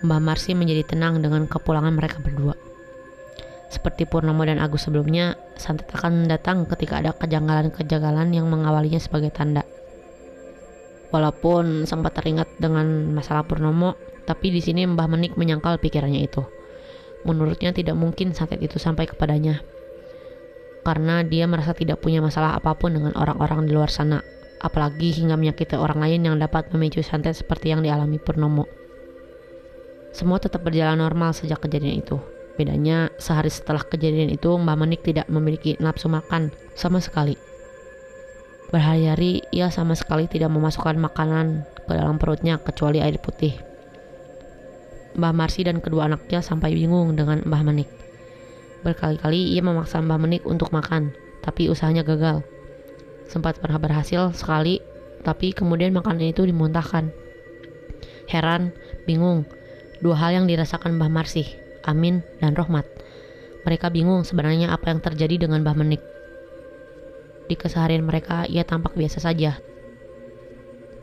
Mbah 0.00 0.16
Marsi 0.16 0.56
menjadi 0.56 0.96
tenang 0.96 1.20
dengan 1.20 1.44
kepulangan 1.44 1.92
mereka 1.92 2.24
berdua. 2.24 2.56
Seperti 3.70 4.08
Purnomo 4.08 4.42
dan 4.42 4.56
Agus 4.58 4.88
sebelumnya, 4.88 5.36
santet 5.60 5.86
akan 5.92 6.26
datang 6.26 6.64
ketika 6.66 6.98
ada 6.98 7.12
kejanggalan-kejanggalan 7.14 8.32
yang 8.32 8.48
mengawalinya 8.48 8.98
sebagai 8.98 9.28
tanda. 9.30 9.62
Walaupun 11.12 11.84
sempat 11.84 12.16
teringat 12.16 12.48
dengan 12.56 13.12
masalah 13.12 13.44
Purnomo, 13.44 13.94
tapi 14.24 14.48
di 14.48 14.64
sini 14.64 14.88
Mbah 14.88 15.06
Menik 15.06 15.36
menyangkal 15.36 15.76
pikirannya 15.76 16.24
itu. 16.24 16.42
Menurutnya 17.28 17.76
tidak 17.76 17.94
mungkin 17.94 18.32
santet 18.32 18.64
itu 18.64 18.80
sampai 18.80 19.04
kepadanya. 19.04 19.60
Karena 20.80 21.20
dia 21.20 21.44
merasa 21.44 21.76
tidak 21.76 22.00
punya 22.00 22.24
masalah 22.24 22.56
apa 22.56 22.72
pun 22.72 22.96
dengan 22.96 23.12
orang-orang 23.20 23.68
di 23.68 23.76
luar 23.76 23.92
sana, 23.92 24.24
apalagi 24.64 25.12
hingga 25.12 25.36
menyakiti 25.36 25.76
orang 25.76 26.00
lain 26.00 26.24
yang 26.24 26.36
dapat 26.40 26.72
memicu 26.72 27.04
santet 27.04 27.36
seperti 27.36 27.76
yang 27.76 27.84
dialami 27.84 28.16
Purnomo. 28.16 28.79
Semua 30.10 30.42
tetap 30.42 30.66
berjalan 30.66 30.98
normal 30.98 31.30
sejak 31.30 31.62
kejadian 31.62 32.02
itu. 32.02 32.18
Bedanya, 32.58 33.08
sehari 33.16 33.48
setelah 33.48 33.80
kejadian 33.80 34.34
itu, 34.34 34.50
Mbak 34.52 34.76
Menik 34.76 35.00
tidak 35.06 35.30
memiliki 35.30 35.78
nafsu 35.80 36.10
makan 36.10 36.50
sama 36.74 36.98
sekali. 36.98 37.38
Berhari-hari, 38.70 39.42
ia 39.54 39.70
sama 39.70 39.96
sekali 39.98 40.28
tidak 40.30 40.50
memasukkan 40.52 40.98
makanan 40.98 41.64
ke 41.88 41.92
dalam 41.94 42.20
perutnya 42.20 42.58
kecuali 42.60 43.02
air 43.02 43.18
putih. 43.18 43.54
Mbah 45.18 45.34
Marsi 45.34 45.66
dan 45.66 45.82
kedua 45.82 46.06
anaknya 46.06 46.38
sampai 46.38 46.74
bingung 46.74 47.18
dengan 47.18 47.42
Mbah 47.42 47.62
Menik. 47.66 47.90
Berkali-kali 48.86 49.58
ia 49.58 49.62
memaksa 49.62 49.98
Mbah 49.98 50.22
Menik 50.22 50.46
untuk 50.46 50.70
makan, 50.70 51.10
tapi 51.42 51.66
usahanya 51.66 52.06
gagal. 52.06 52.46
Sempat 53.26 53.58
pernah 53.58 53.78
berhasil 53.82 54.30
sekali, 54.34 54.78
tapi 55.26 55.50
kemudian 55.50 55.90
makanan 55.90 56.30
itu 56.30 56.46
dimuntahkan. 56.46 57.10
Heran, 58.30 58.70
bingung, 59.04 59.42
Dua 60.00 60.16
hal 60.16 60.32
yang 60.32 60.46
dirasakan 60.48 60.96
Mbah 60.96 61.12
Marsih, 61.12 61.44
Amin, 61.84 62.24
dan 62.40 62.56
Rohmat. 62.56 62.88
Mereka 63.68 63.92
bingung 63.92 64.24
sebenarnya 64.24 64.72
apa 64.72 64.88
yang 64.88 65.04
terjadi 65.04 65.44
dengan 65.44 65.60
Mbah 65.60 65.76
Menik. 65.76 66.00
Di 67.44 67.52
keseharian 67.52 68.08
mereka, 68.08 68.48
ia 68.48 68.64
tampak 68.64 68.96
biasa 68.96 69.20
saja. 69.20 69.60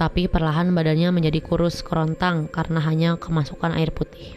Tapi 0.01 0.25
perlahan 0.25 0.73
badannya 0.73 1.13
menjadi 1.13 1.45
kurus 1.45 1.85
kerontang 1.85 2.49
karena 2.49 2.81
hanya 2.81 3.21
kemasukan 3.21 3.77
air 3.77 3.93
putih. 3.93 4.33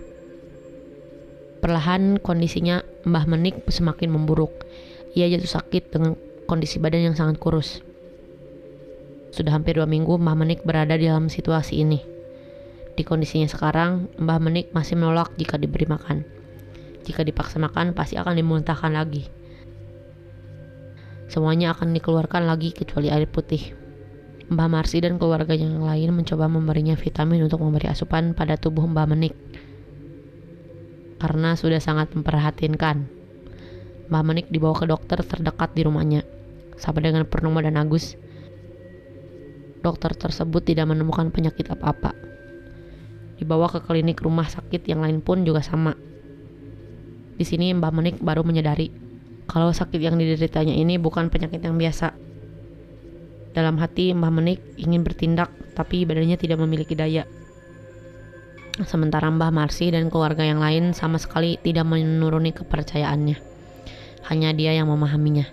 Perlahan 1.64 2.20
kondisinya 2.20 2.84
Mbah 3.08 3.24
Menik 3.24 3.64
semakin 3.64 4.12
memburuk. 4.12 4.68
Ia 5.16 5.24
jatuh 5.32 5.56
sakit 5.56 5.88
dengan 5.88 6.20
kondisi 6.44 6.76
badan 6.76 7.12
yang 7.12 7.16
sangat 7.16 7.40
kurus. 7.40 7.80
Sudah 9.32 9.56
hampir 9.56 9.80
dua 9.80 9.88
minggu 9.88 10.20
Mbah 10.20 10.36
Menik 10.36 10.68
berada 10.68 11.00
di 11.00 11.08
dalam 11.08 11.32
situasi 11.32 11.80
ini. 11.80 12.19
Di 13.00 13.08
kondisinya 13.08 13.48
sekarang, 13.48 14.12
Mbah 14.20 14.36
Menik 14.44 14.76
masih 14.76 14.92
menolak 14.92 15.32
jika 15.40 15.56
diberi 15.56 15.88
makan. 15.88 16.20
Jika 17.00 17.24
dipaksa 17.24 17.56
makan, 17.56 17.96
pasti 17.96 18.20
akan 18.20 18.36
dimuntahkan 18.36 18.92
lagi. 18.92 19.24
Semuanya 21.32 21.72
akan 21.72 21.96
dikeluarkan 21.96 22.44
lagi 22.44 22.76
kecuali 22.76 23.08
air 23.08 23.24
putih. 23.24 23.72
Mbah 24.52 24.68
Marsi 24.68 25.00
dan 25.00 25.16
keluarga 25.16 25.56
yang 25.56 25.80
lain 25.80 26.12
mencoba 26.12 26.44
memberinya 26.44 26.92
vitamin 26.92 27.40
untuk 27.40 27.64
memberi 27.64 27.88
asupan 27.88 28.36
pada 28.36 28.60
tubuh 28.60 28.84
Mbah 28.84 29.08
Menik. 29.08 29.32
Karena 31.24 31.56
sudah 31.56 31.80
sangat 31.80 32.12
memperhatinkan. 32.12 33.08
Mbah 34.12 34.24
Menik 34.28 34.52
dibawa 34.52 34.76
ke 34.76 34.84
dokter 34.84 35.24
terdekat 35.24 35.72
di 35.72 35.88
rumahnya. 35.88 36.20
Sama 36.76 37.00
dengan 37.00 37.24
Purnomo 37.24 37.64
dan 37.64 37.80
Agus, 37.80 38.20
dokter 39.80 40.12
tersebut 40.12 40.68
tidak 40.68 40.84
menemukan 40.84 41.32
penyakit 41.32 41.72
apa-apa 41.72 42.29
dibawa 43.40 43.72
ke 43.72 43.80
klinik 43.80 44.20
rumah 44.20 44.44
sakit 44.44 44.84
yang 44.84 45.00
lain 45.00 45.24
pun 45.24 45.48
juga 45.48 45.64
sama. 45.64 45.96
Di 47.40 47.48
sini 47.48 47.72
Mbak 47.72 47.92
Menik 47.96 48.16
baru 48.20 48.44
menyadari 48.44 48.92
kalau 49.48 49.72
sakit 49.72 49.96
yang 49.96 50.20
dideritanya 50.20 50.76
ini 50.76 51.00
bukan 51.00 51.32
penyakit 51.32 51.64
yang 51.64 51.80
biasa. 51.80 52.12
Dalam 53.56 53.80
hati 53.80 54.12
Mbah 54.12 54.28
Menik 54.28 54.60
ingin 54.76 55.00
bertindak 55.00 55.48
tapi 55.72 56.04
badannya 56.04 56.36
tidak 56.36 56.60
memiliki 56.60 56.92
daya. 56.92 57.24
Sementara 58.84 59.32
Mbah 59.32 59.50
Marsi 59.50 59.88
dan 59.88 60.12
keluarga 60.12 60.44
yang 60.44 60.60
lain 60.60 60.92
sama 60.92 61.16
sekali 61.16 61.56
tidak 61.64 61.88
menuruni 61.88 62.52
kepercayaannya. 62.52 63.40
Hanya 64.28 64.52
dia 64.52 64.76
yang 64.76 64.92
memahaminya. 64.92 65.48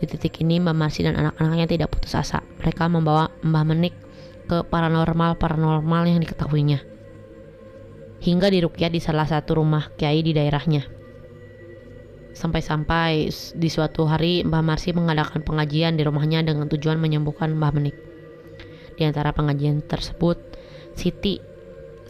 Di 0.00 0.04
titik 0.08 0.40
ini 0.40 0.58
Mbah 0.64 0.74
Marsi 0.74 1.04
dan 1.04 1.14
anak-anaknya 1.20 1.68
tidak 1.68 1.92
putus 1.92 2.16
asa. 2.16 2.40
Mereka 2.64 2.88
membawa 2.88 3.28
Mbah 3.44 3.64
Menik 3.68 4.05
ke 4.46 4.62
paranormal-paranormal 4.66 6.02
yang 6.06 6.22
diketahuinya. 6.22 6.80
Hingga 8.22 8.48
dirukyat 8.48 8.94
di 8.94 9.02
salah 9.02 9.28
satu 9.28 9.58
rumah 9.60 9.92
kiai 9.98 10.22
di 10.22 10.32
daerahnya. 10.32 10.86
Sampai-sampai 12.32 13.32
di 13.56 13.68
suatu 13.68 14.06
hari 14.06 14.44
Mbah 14.44 14.62
Marsi 14.62 14.92
mengadakan 14.92 15.42
pengajian 15.42 15.96
di 15.96 16.04
rumahnya 16.04 16.44
dengan 16.44 16.68
tujuan 16.70 17.00
menyembuhkan 17.00 17.56
Mbah 17.56 17.72
Menik. 17.74 17.96
Di 18.96 19.04
antara 19.04 19.32
pengajian 19.32 19.84
tersebut, 19.84 20.40
Siti, 20.96 21.40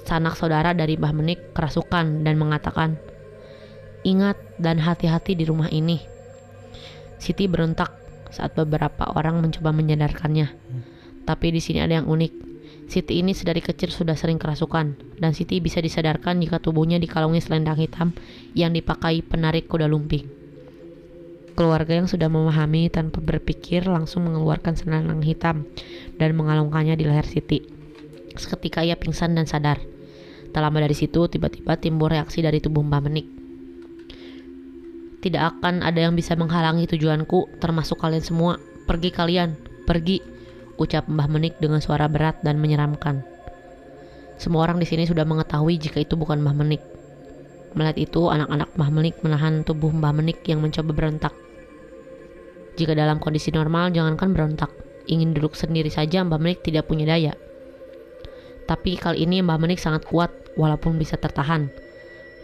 sanak 0.07 0.38
saudara 0.38 0.71
dari 0.75 0.95
Mbah 0.95 1.14
Menik, 1.14 1.55
kerasukan 1.55 2.23
dan 2.23 2.38
mengatakan, 2.38 2.99
Ingat 4.07 4.38
dan 4.62 4.78
hati-hati 4.78 5.35
di 5.35 5.43
rumah 5.43 5.66
ini. 5.66 5.99
Siti 7.19 7.50
berontak 7.50 7.90
saat 8.31 8.55
beberapa 8.55 9.11
orang 9.14 9.43
mencoba 9.43 9.75
menyadarkannya. 9.75 10.65
Tapi 11.26 11.50
di 11.50 11.59
sini 11.59 11.83
ada 11.83 11.99
yang 11.99 12.06
unik. 12.06 12.33
Siti 12.87 13.18
ini 13.18 13.35
sedari 13.35 13.59
kecil 13.59 13.90
sudah 13.90 14.14
sering 14.14 14.38
kerasukan, 14.38 15.18
dan 15.18 15.35
Siti 15.35 15.59
bisa 15.59 15.83
disadarkan 15.83 16.38
jika 16.38 16.62
tubuhnya 16.62 17.02
dikalungi 17.02 17.42
selendang 17.42 17.75
hitam 17.83 18.14
yang 18.54 18.71
dipakai 18.71 19.26
penarik 19.26 19.66
kuda 19.66 19.90
lumping. 19.90 20.23
Keluarga 21.59 21.99
yang 21.99 22.06
sudah 22.06 22.30
memahami 22.30 22.87
tanpa 22.87 23.18
berpikir 23.18 23.90
langsung 23.90 24.30
mengeluarkan 24.30 24.78
selendang 24.78 25.18
hitam 25.26 25.66
dan 26.14 26.38
mengalungkannya 26.38 26.95
di 26.95 27.11
leher 27.11 27.26
Siti. 27.26 27.66
Seketika 28.38 28.87
ia 28.87 28.95
pingsan 28.95 29.35
dan 29.35 29.50
sadar. 29.50 29.83
Tak 30.54 30.62
lama 30.62 30.78
dari 30.78 30.95
situ, 30.95 31.26
tiba-tiba 31.26 31.75
timbul 31.80 32.12
reaksi 32.12 32.38
dari 32.38 32.62
tubuh 32.62 32.87
Mbah 32.87 33.02
Menik. 33.02 33.26
Tidak 35.26 35.42
akan 35.42 35.83
ada 35.83 36.06
yang 36.06 36.14
bisa 36.14 36.38
menghalangi 36.38 36.87
tujuanku, 36.87 37.59
termasuk 37.59 37.99
kalian 37.99 38.23
semua. 38.23 38.62
Pergi 38.87 39.11
kalian, 39.11 39.59
pergi 39.88 40.23
ucap 40.76 41.09
Mbah 41.09 41.28
Menik 41.28 41.56
dengan 41.61 41.80
suara 41.80 42.09
berat 42.09 42.40
dan 42.45 42.61
menyeramkan. 42.61 43.25
Semua 44.37 44.68
orang 44.68 44.76
di 44.76 44.87
sini 44.88 45.09
sudah 45.09 45.25
mengetahui 45.25 45.80
jika 45.80 46.00
itu 46.04 46.14
bukan 46.16 46.45
Mbah 46.45 46.56
Menik. 46.56 46.83
Melihat 47.76 47.97
itu, 48.00 48.28
anak-anak 48.28 48.73
Mbah 48.76 48.90
Menik 48.92 49.16
menahan 49.21 49.64
tubuh 49.64 49.92
Mbah 49.92 50.12
Menik 50.12 50.45
yang 50.49 50.61
mencoba 50.64 50.92
berontak. 50.92 51.33
Jika 52.76 52.92
dalam 52.92 53.16
kondisi 53.21 53.49
normal, 53.52 53.92
jangankan 53.92 54.37
berontak, 54.37 54.68
ingin 55.09 55.33
duduk 55.33 55.56
sendiri 55.56 55.88
saja 55.88 56.21
Mbah 56.21 56.40
Menik 56.40 56.61
tidak 56.61 56.88
punya 56.88 57.09
daya. 57.09 57.33
Tapi 58.68 59.00
kali 59.00 59.25
ini 59.25 59.40
Mbah 59.40 59.56
Menik 59.56 59.80
sangat 59.80 60.04
kuat, 60.04 60.28
walaupun 60.61 61.00
bisa 61.00 61.16
tertahan. 61.16 61.73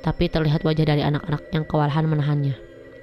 Tapi 0.01 0.33
terlihat 0.33 0.65
wajah 0.65 0.89
dari 0.89 1.05
anak-anak 1.05 1.43
yang 1.53 1.65
kewalahan 1.69 2.09
menahannya. 2.09 2.57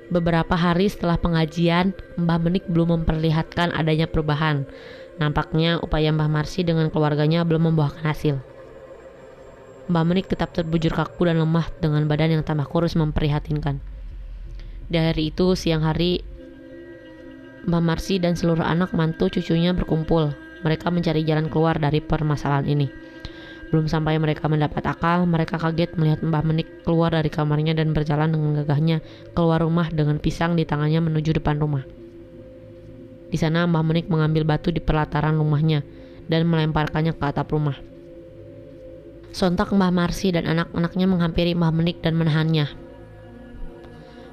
Beberapa 0.10 0.58
hari 0.58 0.90
setelah 0.90 1.22
pengajian, 1.22 1.94
Mbah 2.18 2.42
Menik 2.42 2.66
belum 2.66 2.98
memperlihatkan 3.02 3.70
adanya 3.78 4.10
perubahan. 4.10 4.66
Nampaknya 5.20 5.84
upaya 5.84 6.16
Mbah 6.16 6.32
Marsi 6.32 6.64
dengan 6.64 6.88
keluarganya 6.88 7.44
belum 7.44 7.70
membuahkan 7.70 8.08
hasil. 8.08 8.40
Mbah 9.92 10.06
Menik 10.08 10.32
tetap 10.32 10.56
terbujur 10.56 10.96
kaku 10.96 11.28
dan 11.28 11.44
lemah 11.44 11.68
dengan 11.84 12.08
badan 12.08 12.40
yang 12.40 12.44
tambah 12.48 12.64
kurus 12.72 12.96
memprihatinkan. 12.96 13.84
Di 14.88 14.96
hari 14.96 15.36
itu, 15.36 15.60
siang 15.60 15.84
hari, 15.84 16.24
Mbah 17.68 17.84
Marsi 17.84 18.16
dan 18.18 18.40
seluruh 18.40 18.64
anak 18.64 18.96
mantu 18.96 19.28
cucunya 19.28 19.76
berkumpul. 19.76 20.32
Mereka 20.64 20.88
mencari 20.88 21.28
jalan 21.28 21.52
keluar 21.52 21.76
dari 21.76 22.00
permasalahan 22.00 22.68
ini. 22.72 22.88
Belum 23.70 23.86
sampai 23.86 24.18
mereka 24.18 24.48
mendapat 24.48 24.82
akal, 24.88 25.28
mereka 25.28 25.60
kaget 25.60 25.94
melihat 26.00 26.24
Mbah 26.24 26.48
Menik 26.48 26.88
keluar 26.88 27.12
dari 27.12 27.28
kamarnya 27.28 27.76
dan 27.76 27.92
berjalan 27.92 28.32
dengan 28.32 28.64
gagahnya 28.64 29.04
keluar 29.36 29.62
rumah 29.62 29.92
dengan 29.92 30.16
pisang 30.18 30.56
di 30.56 30.64
tangannya 30.64 31.04
menuju 31.04 31.38
depan 31.38 31.60
rumah. 31.60 31.99
Di 33.30 33.38
sana 33.38 33.70
Mbah 33.70 33.86
Menik 33.86 34.10
mengambil 34.10 34.42
batu 34.42 34.74
di 34.74 34.82
pelataran 34.82 35.38
rumahnya 35.38 35.86
dan 36.26 36.50
melemparkannya 36.50 37.14
ke 37.14 37.24
atap 37.26 37.54
rumah. 37.54 37.78
Sontak 39.30 39.70
Mbah 39.70 39.94
Marsi 39.94 40.34
dan 40.34 40.50
anak-anaknya 40.50 41.06
menghampiri 41.06 41.54
Mbah 41.54 41.70
Menik 41.70 42.02
dan 42.02 42.18
menahannya. 42.18 42.66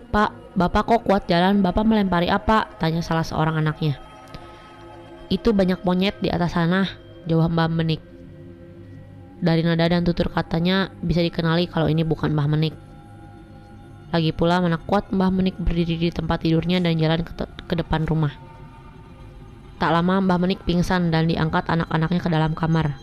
Pak, 0.08 0.56
Bapak 0.56 0.88
kok 0.88 1.04
kuat 1.04 1.28
jalan, 1.28 1.60
Bapak 1.60 1.84
melempari 1.84 2.32
apa? 2.32 2.72
Tanya 2.80 3.04
salah 3.04 3.20
seorang 3.20 3.60
anaknya. 3.60 4.00
Itu 5.28 5.52
banyak 5.52 5.84
monyet 5.84 6.16
di 6.24 6.32
atas 6.32 6.56
sana, 6.56 6.88
jawab 7.28 7.52
Mbah 7.52 7.68
Menik. 7.68 8.00
Dari 9.36 9.60
nada 9.60 9.84
dan 9.84 10.00
tutur 10.00 10.32
katanya 10.32 10.88
bisa 11.04 11.20
dikenali 11.20 11.68
kalau 11.68 11.92
ini 11.92 12.00
bukan 12.00 12.32
Mbah 12.32 12.48
Menik. 12.48 12.72
Lagi 14.16 14.32
pula 14.32 14.64
mana 14.64 14.80
kuat 14.80 15.12
Mbah 15.12 15.28
Menik 15.28 15.60
berdiri 15.60 16.00
di 16.00 16.08
tempat 16.08 16.40
tidurnya 16.40 16.80
dan 16.80 16.96
jalan 16.96 17.20
ke, 17.20 17.36
ke 17.44 17.74
depan 17.76 18.08
rumah. 18.08 18.45
Tak 19.76 19.92
lama 19.92 20.24
Mbah 20.24 20.40
Menik 20.40 20.64
pingsan 20.64 21.12
dan 21.12 21.28
diangkat 21.28 21.68
anak-anaknya 21.68 22.20
ke 22.24 22.30
dalam 22.32 22.56
kamar. 22.56 22.96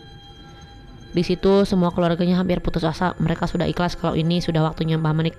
Di 1.14 1.22
situ 1.22 1.62
semua 1.62 1.94
keluarganya 1.94 2.42
hampir 2.42 2.58
putus 2.58 2.82
asa. 2.82 3.14
Mereka 3.22 3.46
sudah 3.46 3.70
ikhlas 3.70 3.94
kalau 3.94 4.18
ini 4.18 4.42
sudah 4.42 4.66
waktunya 4.66 4.98
Mbah 4.98 5.14
Menik. 5.14 5.38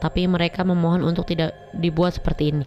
Tapi 0.00 0.24
mereka 0.24 0.64
memohon 0.64 1.04
untuk 1.04 1.28
tidak 1.28 1.52
dibuat 1.76 2.16
seperti 2.16 2.56
ini. 2.56 2.64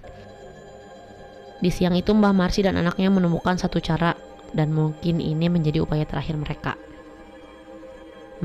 Di 1.58 1.74
siang 1.74 1.98
itu 1.98 2.14
Mbah 2.14 2.30
Marsi 2.30 2.62
dan 2.62 2.78
anaknya 2.78 3.10
menemukan 3.10 3.58
satu 3.58 3.82
cara 3.82 4.14
dan 4.54 4.70
mungkin 4.70 5.18
ini 5.18 5.50
menjadi 5.50 5.82
upaya 5.82 6.06
terakhir 6.06 6.38
mereka. 6.38 6.78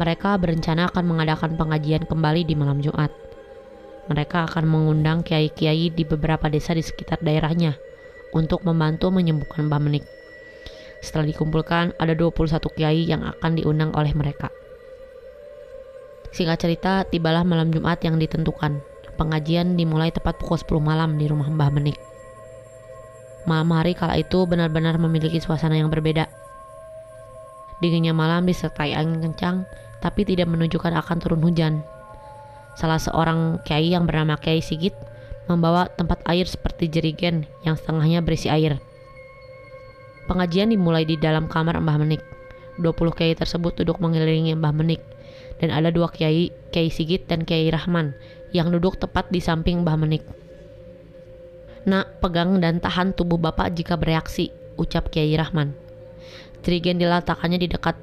Mereka 0.01 0.41
berencana 0.41 0.89
akan 0.89 1.05
mengadakan 1.05 1.61
pengajian 1.61 2.09
kembali 2.09 2.49
di 2.49 2.57
malam 2.57 2.81
Jumat. 2.81 3.13
Mereka 4.09 4.49
akan 4.49 4.65
mengundang 4.65 5.21
kiai-kiai 5.21 5.93
di 5.93 6.09
beberapa 6.09 6.49
desa 6.49 6.73
di 6.73 6.81
sekitar 6.81 7.21
daerahnya 7.21 7.90
untuk 8.37 8.63
membantu 8.63 9.11
menyembuhkan 9.11 9.67
Mbah 9.67 9.83
Menik. 9.83 10.05
Setelah 11.01 11.33
dikumpulkan, 11.33 11.97
ada 11.97 12.13
21 12.13 12.61
kiai 12.77 13.09
yang 13.09 13.25
akan 13.25 13.57
diundang 13.57 13.91
oleh 13.97 14.13
mereka. 14.13 14.53
Singkat 16.31 16.59
cerita, 16.63 17.03
tibalah 17.09 17.43
malam 17.43 17.75
Jumat 17.75 17.99
yang 18.07 18.21
ditentukan. 18.21 18.79
Pengajian 19.19 19.75
dimulai 19.75 20.15
tepat 20.15 20.39
pukul 20.39 20.61
10 20.61 20.79
malam 20.81 21.17
di 21.19 21.27
rumah 21.27 21.49
Mbah 21.49 21.71
Menik. 21.75 21.99
Malam 23.49 23.73
hari 23.73 23.97
kala 23.97 24.21
itu 24.21 24.45
benar-benar 24.45 25.01
memiliki 25.01 25.41
suasana 25.41 25.75
yang 25.75 25.89
berbeda. 25.89 26.29
Dinginnya 27.81 28.13
malam 28.13 28.45
disertai 28.45 28.93
angin 28.93 29.25
kencang, 29.25 29.65
tapi 30.05 30.29
tidak 30.29 30.47
menunjukkan 30.53 30.93
akan 31.01 31.17
turun 31.17 31.41
hujan. 31.41 31.81
Salah 32.77 33.01
seorang 33.01 33.61
kiai 33.65 33.93
yang 33.93 34.05
bernama 34.05 34.37
Kiai 34.37 34.61
Sigit 34.61 34.93
membawa 35.47 35.89
tempat 35.89 36.21
air 36.29 36.45
seperti 36.45 36.91
jerigen 36.91 37.49
yang 37.65 37.79
setengahnya 37.79 38.21
berisi 38.21 38.51
air. 38.51 38.83
Pengajian 40.29 40.71
dimulai 40.71 41.07
di 41.09 41.17
dalam 41.17 41.49
kamar 41.51 41.81
Mbah 41.81 41.99
Menik. 42.01 42.23
20 42.81 42.97
kiai 43.13 43.35
tersebut 43.37 43.77
duduk 43.83 44.01
mengelilingi 44.01 44.57
Mbah 44.57 44.73
Menik 44.73 45.03
dan 45.61 45.69
ada 45.69 45.93
dua 45.93 46.09
kiai, 46.09 46.49
Kiai 46.73 46.89
Sigit 46.89 47.29
dan 47.29 47.45
Kiai 47.45 47.69
Rahman 47.69 48.17
yang 48.57 48.73
duduk 48.73 48.97
tepat 48.97 49.29
di 49.29 49.39
samping 49.39 49.85
Mbah 49.85 49.97
Menik. 50.01 50.25
Nak, 51.85 52.21
pegang 52.25 52.61
dan 52.61 52.81
tahan 52.81 53.13
tubuh 53.13 53.37
Bapak 53.37 53.73
jika 53.77 53.97
bereaksi, 54.01 54.53
ucap 54.81 55.13
Kiai 55.13 55.33
Rahman. 55.37 55.77
Jerigen 56.65 57.01
diletakkannya 57.01 57.61
di 57.61 57.69
dekat 57.69 57.97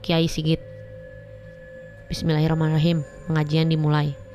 Kiai 0.00 0.28
Sigit. 0.28 0.60
Bismillahirrahmanirrahim, 2.08 3.04
pengajian 3.28 3.68
dimulai. 3.68 4.27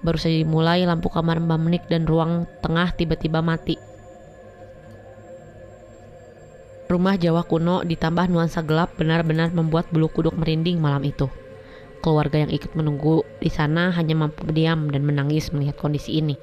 Baru 0.00 0.16
saja 0.16 0.32
dimulai, 0.32 0.88
lampu 0.88 1.12
kamar 1.12 1.40
Mbak 1.44 1.60
Menik 1.60 1.84
dan 1.92 2.08
ruang 2.08 2.48
tengah 2.64 2.96
tiba-tiba 2.96 3.44
mati. 3.44 3.76
Rumah 6.90 7.14
Jawa 7.20 7.46
kuno 7.46 7.86
ditambah 7.86 8.26
nuansa 8.26 8.66
gelap 8.66 8.98
benar-benar 8.98 9.54
membuat 9.54 9.86
bulu 9.94 10.10
kuduk 10.10 10.34
merinding 10.34 10.82
malam 10.82 11.06
itu. 11.06 11.30
Keluarga 12.02 12.42
yang 12.42 12.50
ikut 12.50 12.74
menunggu 12.74 13.22
di 13.38 13.52
sana 13.52 13.92
hanya 13.94 14.16
mampu 14.16 14.42
berdiam 14.42 14.88
dan 14.90 15.06
menangis 15.06 15.52
melihat 15.52 15.78
kondisi 15.78 16.18
ini. 16.18 16.34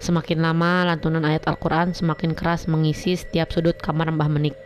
Semakin 0.00 0.40
lama, 0.40 0.88
lantunan 0.88 1.22
ayat 1.22 1.44
Al-Quran 1.50 1.92
semakin 1.92 2.32
keras 2.32 2.64
mengisi 2.70 3.18
setiap 3.18 3.52
sudut 3.52 3.76
kamar 3.76 4.08
Mbah 4.08 4.30
Menik. 4.30 4.56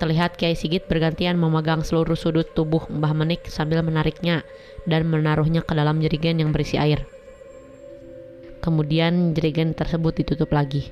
Terlihat 0.00 0.40
Kiai 0.40 0.56
Sigit 0.56 0.88
bergantian 0.88 1.36
memegang 1.36 1.84
seluruh 1.84 2.16
sudut 2.16 2.48
tubuh 2.56 2.88
Mbah 2.88 3.12
Menik 3.12 3.52
sambil 3.52 3.84
menariknya 3.84 4.48
dan 4.88 5.04
menaruhnya 5.04 5.60
ke 5.60 5.76
dalam 5.76 6.00
jerigen 6.00 6.40
yang 6.40 6.56
berisi 6.56 6.80
air. 6.80 7.04
Kemudian 8.64 9.36
jerigen 9.36 9.76
tersebut 9.76 10.24
ditutup 10.24 10.56
lagi. 10.56 10.88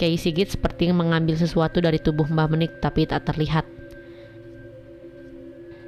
Kiai 0.00 0.16
Sigit 0.16 0.48
seperti 0.48 0.88
mengambil 0.88 1.36
sesuatu 1.36 1.84
dari 1.84 2.00
tubuh 2.00 2.24
Mbah 2.24 2.48
Menik 2.48 2.80
tapi 2.80 3.04
tak 3.04 3.28
terlihat. 3.28 3.68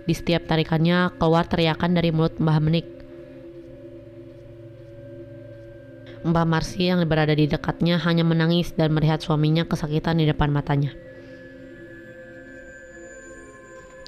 Di 0.05 0.13
setiap 0.13 0.45
tarikannya 0.45 1.17
keluar 1.17 1.49
teriakan 1.49 1.97
dari 1.97 2.13
mulut 2.13 2.37
Mbah 2.37 2.61
Menik. 2.61 2.85
Mbah 6.21 6.45
Marsi 6.45 6.93
yang 6.93 7.01
berada 7.09 7.33
di 7.33 7.49
dekatnya 7.49 7.97
hanya 8.05 8.29
menangis 8.29 8.77
dan 8.77 8.93
melihat 8.93 9.25
suaminya 9.25 9.65
kesakitan 9.65 10.21
di 10.21 10.29
depan 10.29 10.53
matanya. 10.53 10.93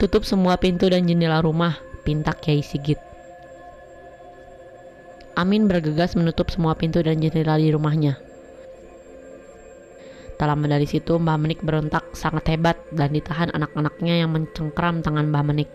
Tutup 0.03 0.27
semua 0.27 0.59
pintu 0.59 0.91
dan 0.91 1.07
jendela 1.07 1.39
rumah, 1.47 1.79
pintak 2.03 2.43
Kiai 2.43 2.59
Sigit. 2.59 2.99
Amin 5.39 5.71
bergegas 5.71 6.19
menutup 6.19 6.51
semua 6.51 6.75
pintu 6.75 6.99
dan 7.07 7.23
jendela 7.23 7.55
di 7.55 7.71
rumahnya. 7.71 8.19
Tak 10.35 10.43
lama 10.51 10.67
dari 10.67 10.91
situ, 10.91 11.23
Mbah 11.23 11.39
Menik 11.39 11.63
berontak 11.63 12.19
sangat 12.19 12.51
hebat 12.51 12.83
dan 12.91 13.15
ditahan 13.15 13.55
anak-anaknya 13.55 14.27
yang 14.27 14.35
mencengkram 14.35 15.07
tangan 15.07 15.31
Mbah 15.31 15.45
Menik. 15.47 15.71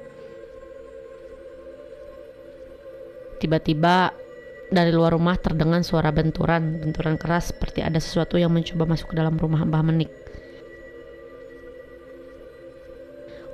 Tiba-tiba 3.39 4.11
dari 4.67 4.91
luar 4.91 5.15
rumah 5.15 5.39
terdengar 5.39 5.87
suara 5.87 6.11
benturan, 6.11 6.83
benturan 6.83 7.15
keras 7.15 7.55
seperti 7.55 7.79
ada 7.79 8.03
sesuatu 8.03 8.35
yang 8.35 8.51
mencoba 8.51 8.91
masuk 8.91 9.07
ke 9.07 9.23
dalam 9.23 9.39
rumah 9.39 9.63
Mbah 9.63 9.87
Menik. 9.87 10.26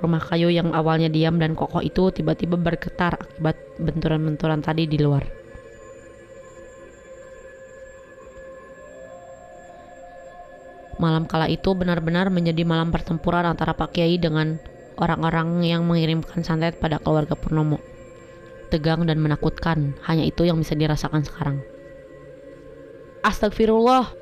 Rumah 0.04 0.20
kayu 0.20 0.52
yang 0.52 0.76
awalnya 0.76 1.08
diam 1.08 1.40
dan 1.40 1.56
kokoh 1.56 1.80
itu 1.80 2.12
tiba-tiba 2.12 2.60
bergetar 2.60 3.16
akibat 3.16 3.56
benturan-benturan 3.80 4.60
tadi 4.60 4.84
di 4.84 5.00
luar. 5.00 5.24
Malam 11.00 11.24
kala 11.24 11.48
itu 11.48 11.72
benar-benar 11.72 12.28
menjadi 12.28 12.68
malam 12.68 12.92
pertempuran 12.92 13.48
antara 13.48 13.72
Pak 13.72 13.96
Kiai 13.96 14.20
dengan 14.20 14.60
orang-orang 15.00 15.64
yang 15.64 15.88
mengirimkan 15.88 16.44
santet 16.44 16.76
pada 16.76 17.00
keluarga 17.00 17.32
Purnomo. 17.32 17.80
Tegang 18.68 19.08
dan 19.08 19.24
menakutkan, 19.24 19.96
hanya 20.04 20.28
itu 20.28 20.44
yang 20.44 20.60
bisa 20.60 20.76
dirasakan 20.76 21.24
sekarang. 21.24 21.64
Astagfirullah! 23.24 24.12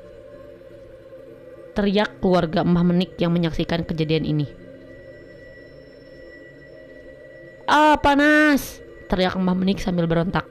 Teriak 1.75 2.23
keluarga 2.23 2.63
Mbah 2.63 2.87
Menik 2.87 3.19
yang 3.19 3.35
menyaksikan 3.35 3.83
kejadian 3.83 4.23
ini. 4.23 4.62
Ah, 7.63 7.95
panas! 7.95 8.83
Teriak 9.07 9.39
Mbah 9.39 9.55
Menik 9.55 9.79
sambil 9.79 10.03
berontak. 10.03 10.43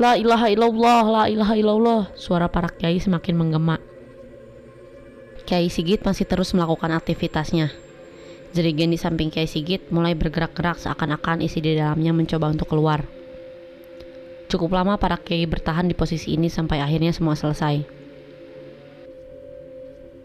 La 0.00 0.16
ilaha 0.16 0.48
illallah, 0.48 1.04
la 1.04 1.24
ilaha 1.28 1.52
illallah. 1.52 2.02
Suara 2.16 2.48
para 2.48 2.72
kiai 2.72 2.96
semakin 2.96 3.36
menggema. 3.36 3.76
Kiai 5.44 5.68
Sigit 5.68 6.00
masih 6.00 6.24
terus 6.24 6.56
melakukan 6.56 6.96
aktivitasnya. 6.96 7.72
Jerigen 8.56 8.88
di 8.88 8.96
samping 8.96 9.28
Kiai 9.28 9.44
Sigit 9.44 9.92
mulai 9.92 10.16
bergerak-gerak 10.16 10.80
seakan-akan 10.80 11.44
isi 11.44 11.60
di 11.60 11.76
dalamnya 11.76 12.16
mencoba 12.16 12.48
untuk 12.48 12.72
keluar. 12.72 13.04
Cukup 14.48 14.80
lama 14.80 14.96
para 14.96 15.20
kiai 15.20 15.44
bertahan 15.44 15.90
di 15.90 15.94
posisi 15.98 16.32
ini 16.38 16.48
sampai 16.48 16.80
akhirnya 16.80 17.12
semua 17.12 17.36
selesai. 17.36 17.84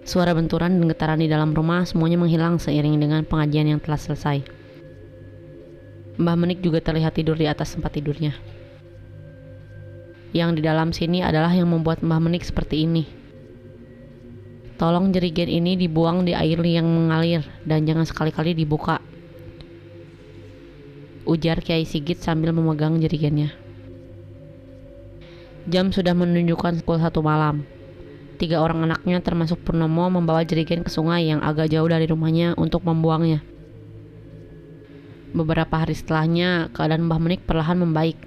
Suara 0.07 0.31
benturan 0.31 0.79
dan 0.79 0.85
getaran 0.87 1.19
di 1.19 1.27
dalam 1.27 1.51
rumah 1.51 1.83
semuanya 1.83 2.21
menghilang 2.21 2.55
seiring 2.55 3.01
dengan 3.01 3.27
pengajian 3.27 3.67
yang 3.67 3.79
telah 3.83 3.99
selesai. 3.99 4.60
Mbah 6.21 6.37
Menik 6.37 6.61
juga 6.61 6.77
terlihat 6.85 7.17
tidur 7.17 7.33
di 7.33 7.49
atas 7.49 7.73
tempat 7.73 7.97
tidurnya. 7.97 8.37
Yang 10.37 10.49
di 10.57 10.61
dalam 10.61 10.93
sini 10.93 11.25
adalah 11.25 11.49
yang 11.49 11.73
membuat 11.73 12.05
Mbah 12.05 12.21
Menik 12.21 12.45
seperti 12.45 12.85
ini. 12.85 13.09
Tolong 14.77 15.09
jerigen 15.09 15.49
ini 15.49 15.73
dibuang 15.73 16.21
di 16.21 16.37
air 16.37 16.61
yang 16.61 16.85
mengalir 16.85 17.41
dan 17.65 17.89
jangan 17.89 18.05
sekali-kali 18.05 18.53
dibuka. 18.53 19.01
Ujar 21.25 21.61
Kiai 21.61 21.85
Sigit 21.89 22.21
sambil 22.21 22.53
memegang 22.53 23.01
jerigennya. 23.01 23.53
Jam 25.69 25.93
sudah 25.93 26.17
menunjukkan 26.17 26.81
pukul 26.81 26.97
satu 26.97 27.21
malam. 27.21 27.65
Tiga 28.41 28.61
orang 28.61 28.89
anaknya 28.89 29.21
termasuk 29.21 29.61
Purnomo 29.61 30.09
membawa 30.09 30.41
jerigen 30.41 30.81
ke 30.81 30.89
sungai 30.89 31.29
yang 31.29 31.45
agak 31.45 31.69
jauh 31.69 31.85
dari 31.85 32.09
rumahnya 32.09 32.57
untuk 32.57 32.81
membuangnya. 32.81 33.50
Beberapa 35.31 35.79
hari 35.79 35.95
setelahnya, 35.95 36.67
keadaan 36.75 37.07
Mbah 37.07 37.19
Menik 37.23 37.47
perlahan 37.47 37.79
membaik. 37.79 38.19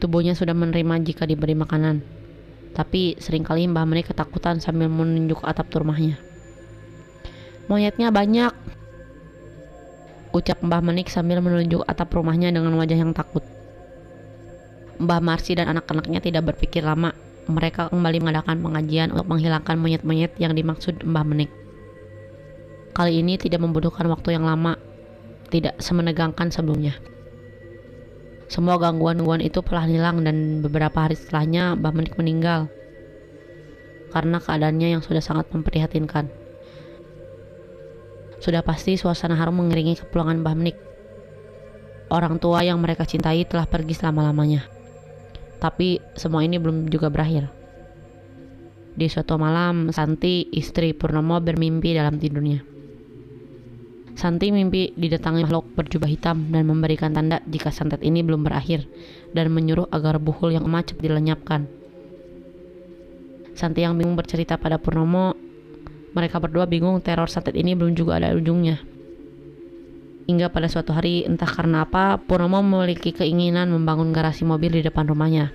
Tubuhnya 0.00 0.32
sudah 0.32 0.56
menerima 0.56 1.04
jika 1.04 1.28
diberi 1.28 1.52
makanan. 1.52 2.00
Tapi 2.72 3.20
sering 3.20 3.44
kali 3.44 3.68
Mbah 3.68 3.84
Menik 3.84 4.08
ketakutan 4.08 4.56
sambil 4.56 4.88
menunjuk 4.88 5.44
atap 5.44 5.68
rumahnya. 5.76 6.16
Monyetnya 7.68 8.08
banyak. 8.08 8.56
Ucap 10.32 10.64
Mbah 10.64 10.80
Menik 10.80 11.12
sambil 11.12 11.44
menunjuk 11.44 11.84
atap 11.84 12.08
rumahnya 12.16 12.48
dengan 12.48 12.72
wajah 12.80 12.96
yang 12.96 13.12
takut. 13.12 13.44
Mbah 14.96 15.20
Marsi 15.20 15.52
dan 15.52 15.76
anak-anaknya 15.76 16.24
tidak 16.24 16.56
berpikir 16.56 16.80
lama. 16.80 17.12
Mereka 17.44 17.92
kembali 17.92 18.24
mengadakan 18.24 18.64
pengajian 18.64 19.12
untuk 19.12 19.28
menghilangkan 19.28 19.76
monyet-monyet 19.76 20.32
yang 20.40 20.56
dimaksud 20.56 21.04
Mbah 21.04 21.24
Menik. 21.28 21.52
Kali 22.96 23.20
ini 23.20 23.36
tidak 23.36 23.60
membutuhkan 23.60 24.08
waktu 24.08 24.40
yang 24.40 24.48
lama, 24.48 24.80
tidak 25.54 25.78
semenegangkan 25.78 26.50
sebelumnya. 26.50 26.98
Semua 28.50 28.74
gangguan-gangguan 28.74 29.38
itu 29.38 29.62
telah 29.62 29.86
hilang 29.86 30.26
dan 30.26 30.66
beberapa 30.66 31.06
hari 31.06 31.14
setelahnya 31.14 31.78
Mbah 31.78 31.94
Menik 31.94 32.18
meninggal 32.18 32.66
karena 34.10 34.42
keadaannya 34.42 34.98
yang 34.98 35.02
sudah 35.02 35.22
sangat 35.22 35.46
memprihatinkan. 35.54 36.26
Sudah 38.42 38.66
pasti 38.66 38.98
suasana 38.98 39.38
harum 39.38 39.62
mengiringi 39.62 39.94
kepulangan 40.02 40.42
Mbah 40.42 40.54
Menik. 40.58 40.76
Orang 42.10 42.42
tua 42.42 42.66
yang 42.66 42.82
mereka 42.82 43.06
cintai 43.06 43.46
telah 43.46 43.64
pergi 43.66 43.94
selama-lamanya. 43.94 44.66
Tapi 45.62 46.02
semua 46.18 46.42
ini 46.42 46.58
belum 46.58 46.90
juga 46.90 47.08
berakhir. 47.08 47.48
Di 48.94 49.10
suatu 49.10 49.34
malam, 49.40 49.90
Santi, 49.90 50.46
istri 50.54 50.94
Purnomo 50.94 51.42
bermimpi 51.42 51.96
dalam 51.96 52.20
tidurnya. 52.20 52.73
Santi 54.14 54.54
mimpi 54.54 54.94
didatangi 54.94 55.42
makhluk 55.42 55.74
berjubah 55.74 56.06
hitam 56.06 56.46
dan 56.54 56.70
memberikan 56.70 57.10
tanda 57.10 57.42
jika 57.50 57.74
santet 57.74 57.98
ini 58.06 58.22
belum 58.22 58.46
berakhir 58.46 58.86
dan 59.34 59.50
menyuruh 59.50 59.90
agar 59.90 60.22
buhul 60.22 60.54
yang 60.54 60.70
macet 60.70 61.02
dilenyapkan. 61.02 61.66
Santi 63.58 63.82
yang 63.82 63.98
bingung 63.98 64.14
bercerita 64.14 64.54
pada 64.54 64.78
Purnomo, 64.78 65.34
mereka 66.14 66.38
berdua 66.38 66.62
bingung 66.70 67.02
teror 67.02 67.26
santet 67.26 67.58
ini 67.58 67.74
belum 67.74 67.98
juga 67.98 68.22
ada 68.22 68.38
ujungnya. 68.38 68.78
Hingga 70.30 70.46
pada 70.54 70.70
suatu 70.70 70.94
hari 70.94 71.26
entah 71.26 71.50
karena 71.50 71.82
apa 71.82 72.22
Purnomo 72.22 72.62
memiliki 72.62 73.10
keinginan 73.10 73.74
membangun 73.74 74.14
garasi 74.14 74.46
mobil 74.46 74.78
di 74.78 74.82
depan 74.86 75.10
rumahnya. 75.10 75.50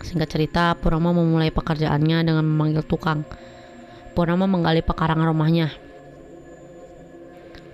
Singkat 0.00 0.28
cerita, 0.32 0.72
Purnomo 0.72 1.12
memulai 1.20 1.52
pekerjaannya 1.52 2.24
dengan 2.24 2.48
memanggil 2.48 2.80
tukang. 2.88 3.28
Purnomo 4.16 4.48
menggali 4.48 4.80
pekarangan 4.80 5.28
rumahnya 5.28 5.87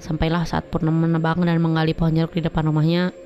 Sampailah 0.05 0.45
saat 0.45 0.69
Purnama 0.69 1.09
menebang 1.09 1.41
dan 1.49 1.57
menggali 1.65 1.97
pohon 1.97 2.13
jeruk 2.13 2.37
di 2.37 2.45
depan 2.45 2.69
rumahnya. 2.69 3.17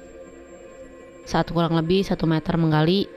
Saat 1.26 1.50
kurang 1.50 1.74
lebih 1.74 2.06
satu 2.06 2.30
meter 2.30 2.54
menggali, 2.54 3.10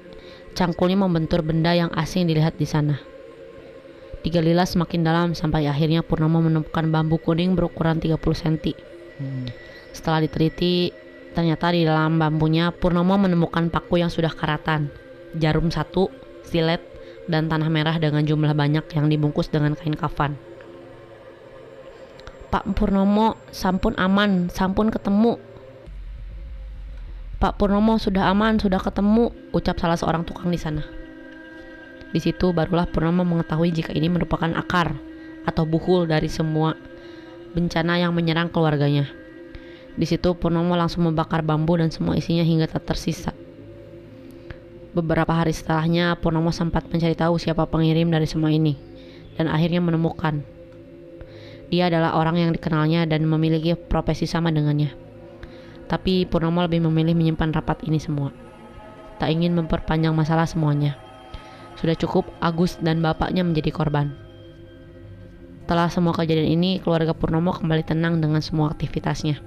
cangkulnya 0.57 0.97
membentur 0.97 1.45
benda 1.45 1.69
yang 1.77 1.93
asing 1.93 2.25
dilihat 2.25 2.57
di 2.57 2.65
sana. 2.65 2.97
Digalilah 4.25 4.65
semakin 4.65 5.05
dalam 5.05 5.29
sampai 5.37 5.69
akhirnya 5.69 6.01
Purnama 6.01 6.41
menemukan 6.41 6.89
bambu 6.89 7.21
kuning 7.21 7.53
berukuran 7.53 8.01
30 8.01 8.17
cm. 8.17 8.57
Hmm. 9.21 9.45
Setelah 9.93 10.25
diteliti, 10.25 10.89
ternyata 11.37 11.69
di 11.69 11.85
dalam 11.85 12.17
bambunya 12.17 12.73
Purnama 12.73 13.13
menemukan 13.21 13.69
paku 13.69 14.01
yang 14.01 14.09
sudah 14.09 14.33
karatan, 14.33 14.89
jarum 15.37 15.69
satu, 15.69 16.09
silet, 16.49 16.81
dan 17.29 17.45
tanah 17.45 17.69
merah 17.69 18.01
dengan 18.01 18.25
jumlah 18.25 18.57
banyak 18.57 18.89
yang 18.97 19.05
dibungkus 19.05 19.53
dengan 19.53 19.77
kain 19.77 19.93
kafan. 19.93 20.33
Pak 22.51 22.67
Purnomo 22.75 23.39
sampun 23.55 23.95
aman, 23.95 24.51
sampun 24.51 24.91
ketemu. 24.91 25.39
Pak 27.39 27.55
Purnomo 27.55 27.95
sudah 27.95 28.27
aman, 28.27 28.59
sudah 28.59 28.75
ketemu, 28.75 29.31
ucap 29.55 29.79
salah 29.79 29.95
seorang 29.95 30.27
tukang 30.27 30.51
di 30.51 30.59
sana. 30.59 30.83
Di 32.11 32.19
situ 32.19 32.51
barulah 32.51 32.91
Purnomo 32.91 33.23
mengetahui 33.23 33.71
jika 33.71 33.95
ini 33.95 34.11
merupakan 34.11 34.51
akar 34.51 34.99
atau 35.47 35.63
buhul 35.63 36.11
dari 36.11 36.27
semua 36.27 36.75
bencana 37.55 38.03
yang 38.03 38.11
menyerang 38.11 38.51
keluarganya. 38.51 39.07
Di 39.95 40.03
situ 40.03 40.35
Purnomo 40.35 40.75
langsung 40.75 41.07
membakar 41.07 41.47
bambu 41.47 41.79
dan 41.79 41.87
semua 41.87 42.19
isinya 42.19 42.43
hingga 42.43 42.67
tak 42.67 42.83
tersisa. 42.83 43.31
Beberapa 44.91 45.31
hari 45.31 45.55
setelahnya, 45.55 46.19
Purnomo 46.19 46.51
sempat 46.51 46.83
mencari 46.91 47.15
tahu 47.15 47.39
siapa 47.39 47.63
pengirim 47.63 48.11
dari 48.11 48.27
semua 48.27 48.51
ini, 48.51 48.75
dan 49.39 49.47
akhirnya 49.47 49.79
menemukan 49.79 50.43
dia 51.71 51.87
adalah 51.87 52.19
orang 52.19 52.35
yang 52.35 52.51
dikenalnya 52.51 53.07
dan 53.07 53.23
memiliki 53.23 53.79
profesi 53.79 54.27
sama 54.27 54.51
dengannya. 54.51 54.91
Tapi 55.87 56.27
Purnomo 56.27 56.67
lebih 56.67 56.83
memilih 56.83 57.15
menyimpan 57.15 57.55
rapat 57.55 57.87
ini 57.87 57.95
semua. 57.95 58.35
Tak 59.23 59.31
ingin 59.31 59.55
memperpanjang 59.55 60.11
masalah 60.11 60.43
semuanya. 60.43 60.99
Sudah 61.79 61.95
cukup 61.95 62.27
Agus 62.43 62.75
dan 62.83 62.99
bapaknya 62.99 63.47
menjadi 63.47 63.71
korban. 63.71 64.11
Setelah 65.63 65.87
semua 65.87 66.11
kejadian 66.11 66.59
ini, 66.59 66.83
keluarga 66.83 67.15
Purnomo 67.15 67.55
kembali 67.55 67.87
tenang 67.87 68.19
dengan 68.19 68.43
semua 68.43 68.75
aktivitasnya. 68.75 69.39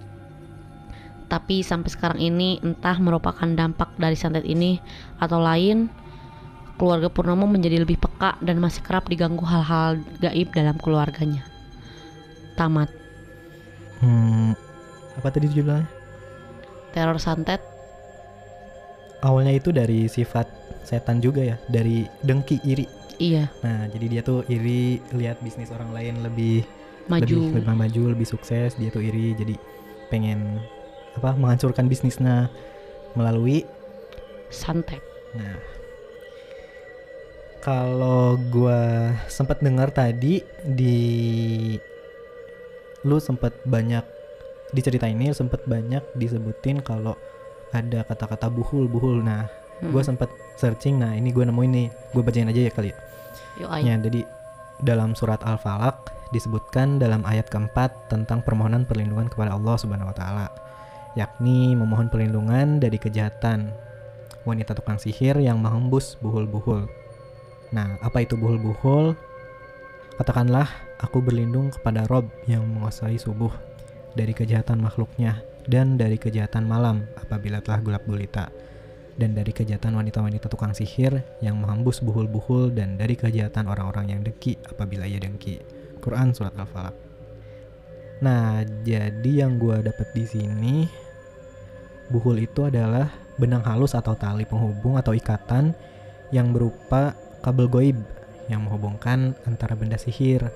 Tapi 1.28 1.60
sampai 1.60 1.92
sekarang 1.92 2.20
ini 2.24 2.56
entah 2.64 2.96
merupakan 2.96 3.44
dampak 3.44 3.92
dari 4.00 4.16
santet 4.16 4.48
ini 4.48 4.80
atau 5.20 5.36
lain, 5.44 5.92
keluarga 6.80 7.12
Purnomo 7.12 7.44
menjadi 7.44 7.84
lebih 7.84 8.00
peka 8.00 8.40
dan 8.40 8.56
masih 8.56 8.80
kerap 8.80 9.12
diganggu 9.12 9.44
hal-hal 9.44 10.00
gaib 10.24 10.48
dalam 10.56 10.80
keluarganya 10.80 11.53
tamat. 12.54 12.90
Hmm, 14.02 14.54
apa 15.18 15.28
tadi 15.30 15.50
judulnya? 15.50 15.86
Teror 16.94 17.18
santet. 17.18 17.62
Awalnya 19.24 19.56
itu 19.56 19.72
dari 19.72 20.06
sifat 20.06 20.46
setan 20.84 21.18
juga 21.18 21.40
ya, 21.42 21.56
dari 21.66 22.04
dengki 22.22 22.60
iri. 22.62 22.86
Iya. 23.16 23.48
Nah, 23.62 23.88
jadi 23.88 24.06
dia 24.10 24.22
tuh 24.26 24.44
iri 24.50 25.00
lihat 25.14 25.40
bisnis 25.40 25.72
orang 25.72 25.94
lain 25.94 26.20
lebih 26.20 26.66
maju, 27.08 27.24
lebih, 27.24 27.62
lebih 27.62 27.76
maju, 27.78 28.02
lebih 28.12 28.26
sukses. 28.28 28.76
Dia 28.76 28.90
tuh 28.92 29.00
iri, 29.00 29.32
jadi 29.38 29.54
pengen 30.12 30.60
apa 31.14 31.32
menghancurkan 31.38 31.86
bisnisnya 31.86 32.50
melalui 33.14 33.62
santet. 34.50 35.00
Nah, 35.34 35.56
kalau 37.62 38.36
gua 38.52 39.14
sempat 39.30 39.62
dengar 39.64 39.88
tadi 39.94 40.42
di 40.60 40.98
lu 43.04 43.20
sempat 43.20 43.52
banyak 43.68 44.02
diceritainin 44.74 45.30
sempat 45.30 45.62
banyak 45.68 46.02
disebutin 46.18 46.82
kalau 46.82 47.14
ada 47.70 48.02
kata-kata 48.06 48.50
buhul 48.50 48.90
buhul. 48.90 49.22
Nah, 49.22 49.46
Hmm. 49.82 49.94
sempat 50.00 50.30
searching. 50.56 51.02
Nah, 51.02 51.18
ini 51.18 51.34
gua 51.34 51.46
nemuin 51.50 51.70
nih. 51.70 51.88
Gua 52.14 52.22
bacain 52.22 52.46
aja 52.46 52.60
ya 52.62 52.72
kali 52.72 52.94
ya. 52.94 52.96
Ya, 53.82 53.94
jadi 53.98 54.26
dalam 54.82 55.14
surat 55.14 55.42
Al-Falaq 55.42 56.10
disebutkan 56.34 56.98
dalam 56.98 57.22
ayat 57.22 57.46
keempat 57.46 58.10
tentang 58.10 58.42
permohonan 58.42 58.82
perlindungan 58.86 59.30
kepada 59.30 59.54
Allah 59.54 59.78
Subhanahu 59.78 60.10
wa 60.10 60.16
taala, 60.16 60.46
yakni 61.14 61.78
memohon 61.78 62.10
perlindungan 62.10 62.82
dari 62.82 62.98
kejahatan 62.98 63.70
wanita 64.42 64.74
tukang 64.74 64.98
sihir 64.98 65.38
yang 65.38 65.62
menghembus 65.62 66.18
buhul-buhul. 66.18 66.90
Nah, 67.70 67.98
apa 68.02 68.26
itu 68.26 68.34
buhul-buhul? 68.34 69.14
Katakanlah, 70.14 70.70
aku 71.02 71.18
berlindung 71.18 71.74
kepada 71.74 72.06
Rob 72.06 72.30
yang 72.46 72.62
menguasai 72.62 73.18
subuh 73.18 73.50
dari 74.14 74.30
kejahatan 74.30 74.78
makhluknya 74.78 75.42
dan 75.66 75.98
dari 75.98 76.14
kejahatan 76.14 76.70
malam 76.70 77.02
apabila 77.18 77.58
telah 77.58 77.82
gelap 77.82 78.06
gulita 78.06 78.46
dan 79.18 79.34
dari 79.34 79.50
kejahatan 79.50 79.98
wanita-wanita 79.98 80.46
tukang 80.46 80.70
sihir 80.70 81.18
yang 81.42 81.58
menghembus 81.58 81.98
buhul-buhul 81.98 82.74
dan 82.74 82.94
dari 82.94 83.18
kejahatan 83.18 83.66
orang-orang 83.66 84.14
yang 84.14 84.20
dengki 84.22 84.54
apabila 84.70 85.02
ia 85.02 85.18
dengki. 85.18 85.58
Quran 85.98 86.30
surat 86.30 86.54
Al-Falaq. 86.54 86.94
Nah, 88.22 88.62
jadi 88.86 89.42
yang 89.42 89.58
gua 89.58 89.82
dapat 89.82 90.14
di 90.14 90.24
sini 90.30 90.86
buhul 92.06 92.38
itu 92.38 92.70
adalah 92.70 93.10
benang 93.34 93.66
halus 93.66 93.98
atau 93.98 94.14
tali 94.14 94.46
penghubung 94.46 94.94
atau 94.94 95.10
ikatan 95.10 95.74
yang 96.30 96.54
berupa 96.54 97.18
kabel 97.42 97.66
goib 97.66 97.98
yang 98.50 98.66
menghubungkan 98.66 99.36
antara 99.48 99.72
benda 99.78 99.96
sihir 99.96 100.52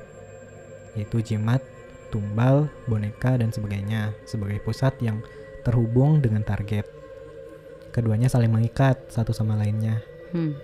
yaitu 0.96 1.22
jimat, 1.22 1.62
tumbal, 2.10 2.66
boneka 2.90 3.38
dan 3.38 3.54
sebagainya 3.54 4.16
sebagai 4.26 4.58
pusat 4.64 4.96
yang 4.98 5.22
terhubung 5.62 6.18
dengan 6.18 6.42
target. 6.42 6.88
Keduanya 7.94 8.26
saling 8.26 8.50
mengikat 8.50 8.98
satu 9.12 9.30
sama 9.30 9.54
lainnya. 9.54 10.02
Hmm. 10.34 10.58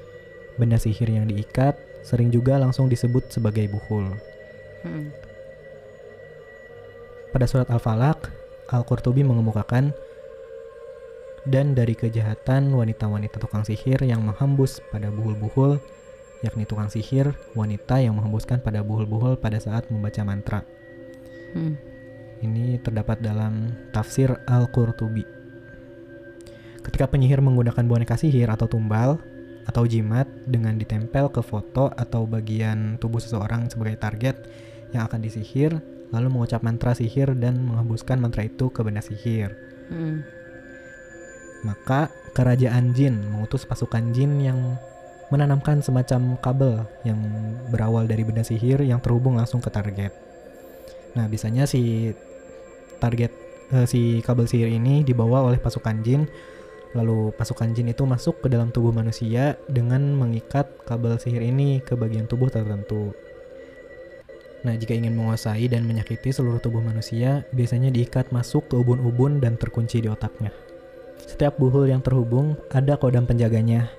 Benda 0.58 0.78
sihir 0.78 1.10
yang 1.10 1.30
diikat 1.30 1.78
sering 2.04 2.28
juga 2.34 2.58
langsung 2.60 2.90
disebut 2.90 3.30
sebagai 3.32 3.64
buhul. 3.70 4.12
Hmm. 4.84 5.08
Pada 7.32 7.46
surat 7.50 7.66
Al-Falaq, 7.66 8.30
Al-Qurtubi 8.70 9.26
mengemukakan 9.26 9.90
dan 11.44 11.76
dari 11.76 11.92
kejahatan 11.92 12.72
wanita-wanita 12.72 13.36
tukang 13.36 13.66
sihir 13.66 14.00
yang 14.00 14.24
menghembus 14.24 14.80
pada 14.88 15.12
buhul-buhul, 15.12 15.76
yakni 16.44 16.68
tukang 16.68 16.92
sihir 16.92 17.32
wanita 17.56 18.04
yang 18.04 18.20
menghembuskan 18.20 18.60
pada 18.60 18.84
buhul-buhul 18.84 19.40
pada 19.40 19.56
saat 19.56 19.88
membaca 19.88 20.20
mantra. 20.20 20.60
Hmm. 21.56 21.80
Ini 22.44 22.84
terdapat 22.84 23.24
dalam 23.24 23.72
tafsir 23.96 24.28
Al-Qurtubi. 24.44 25.24
Ketika 26.84 27.08
penyihir 27.08 27.40
menggunakan 27.40 27.88
boneka 27.88 28.20
sihir 28.20 28.52
atau 28.52 28.68
tumbal 28.68 29.16
atau 29.64 29.88
jimat 29.88 30.28
dengan 30.44 30.76
ditempel 30.76 31.32
ke 31.32 31.40
foto 31.40 31.88
atau 31.96 32.28
bagian 32.28 33.00
tubuh 33.00 33.16
seseorang 33.16 33.72
sebagai 33.72 33.96
target 33.96 34.36
yang 34.92 35.08
akan 35.08 35.24
disihir, 35.24 35.80
lalu 36.12 36.28
mengucap 36.28 36.60
mantra 36.60 36.92
sihir 36.92 37.32
dan 37.40 37.56
menghembuskan 37.64 38.20
mantra 38.20 38.44
itu 38.44 38.68
ke 38.68 38.84
benda 38.84 39.00
sihir. 39.00 39.56
Hmm. 39.88 40.20
Maka 41.64 42.12
kerajaan 42.36 42.92
jin 42.92 43.16
mengutus 43.32 43.64
pasukan 43.64 44.12
jin 44.12 44.36
yang 44.44 44.76
menanamkan 45.34 45.82
semacam 45.82 46.38
kabel 46.38 46.86
yang 47.02 47.18
berawal 47.74 48.06
dari 48.06 48.22
benda 48.22 48.46
sihir 48.46 48.78
yang 48.86 49.02
terhubung 49.02 49.34
langsung 49.34 49.58
ke 49.58 49.66
target. 49.66 50.14
Nah, 51.18 51.26
biasanya 51.26 51.66
si 51.66 52.14
target 53.02 53.34
eh, 53.74 53.86
si 53.90 54.22
kabel 54.22 54.46
sihir 54.46 54.70
ini 54.70 55.02
dibawa 55.02 55.42
oleh 55.50 55.58
pasukan 55.58 55.98
jin 56.06 56.30
lalu 56.94 57.34
pasukan 57.34 57.74
jin 57.74 57.90
itu 57.90 58.06
masuk 58.06 58.38
ke 58.38 58.46
dalam 58.46 58.70
tubuh 58.70 58.94
manusia 58.94 59.58
dengan 59.66 60.14
mengikat 60.14 60.70
kabel 60.86 61.18
sihir 61.18 61.42
ini 61.42 61.82
ke 61.82 61.98
bagian 61.98 62.30
tubuh 62.30 62.46
tertentu. 62.46 63.10
Nah, 64.64 64.72
jika 64.78 64.96
ingin 64.96 65.12
menguasai 65.12 65.68
dan 65.68 65.84
menyakiti 65.84 66.32
seluruh 66.32 66.56
tubuh 66.56 66.80
manusia, 66.80 67.44
biasanya 67.52 67.92
diikat 67.92 68.32
masuk 68.32 68.72
ke 68.72 68.80
ubun-ubun 68.80 69.36
dan 69.36 69.60
terkunci 69.60 70.00
di 70.00 70.08
otaknya. 70.08 70.54
Setiap 71.20 71.60
buhul 71.60 71.92
yang 71.92 72.00
terhubung 72.00 72.56
ada 72.72 72.96
kodam 72.96 73.28
penjaganya. 73.28 73.92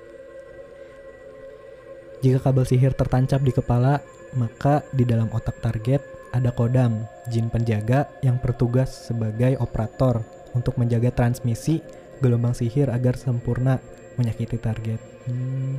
Jika 2.24 2.40
kabel 2.40 2.64
sihir 2.64 2.96
tertancap 2.96 3.44
di 3.44 3.52
kepala, 3.52 4.00
maka 4.36 4.84
di 4.92 5.04
dalam 5.04 5.28
otak 5.32 5.60
target 5.60 6.00
ada 6.32 6.52
kodam 6.52 7.08
jin 7.32 7.48
penjaga 7.48 8.08
yang 8.20 8.36
bertugas 8.40 9.08
sebagai 9.08 9.56
operator 9.60 10.20
untuk 10.52 10.76
menjaga 10.76 11.12
transmisi 11.12 11.80
gelombang 12.20 12.56
sihir 12.56 12.88
agar 12.88 13.16
sempurna 13.16 13.80
menyakiti 14.16 14.56
target. 14.56 15.00
Hmm. 15.28 15.76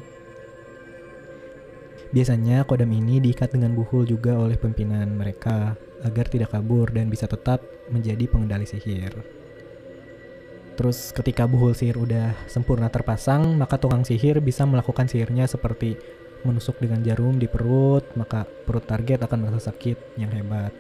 Biasanya 2.13 2.63
kodam 2.63 2.93
ini 2.93 3.19
diikat 3.19 3.52
dengan 3.52 3.76
buhul 3.76 4.08
juga 4.08 4.38
oleh 4.39 4.56
pimpinan 4.56 5.12
mereka 5.17 5.76
agar 6.06 6.30
tidak 6.30 6.54
kabur 6.54 6.88
dan 6.93 7.10
bisa 7.10 7.26
tetap 7.28 7.60
menjadi 7.89 8.30
pengendali 8.30 8.63
sihir. 8.63 9.12
Terus 10.78 11.10
ketika 11.10 11.50
buhul 11.50 11.73
sihir 11.73 11.97
udah 11.97 12.38
sempurna 12.45 12.88
terpasang, 12.93 13.58
maka 13.58 13.82
tukang 13.82 14.06
sihir 14.06 14.38
bisa 14.45 14.62
melakukan 14.63 15.10
sihirnya 15.10 15.50
seperti 15.50 15.97
menusuk 16.45 16.78
dengan 16.82 17.02
jarum 17.02 17.39
di 17.39 17.47
perut, 17.50 18.04
maka 18.13 18.45
perut 18.45 18.86
target 18.86 19.23
akan 19.26 19.47
merasa 19.47 19.71
sakit 19.71 20.19
yang 20.19 20.30
hebat. 20.34 20.73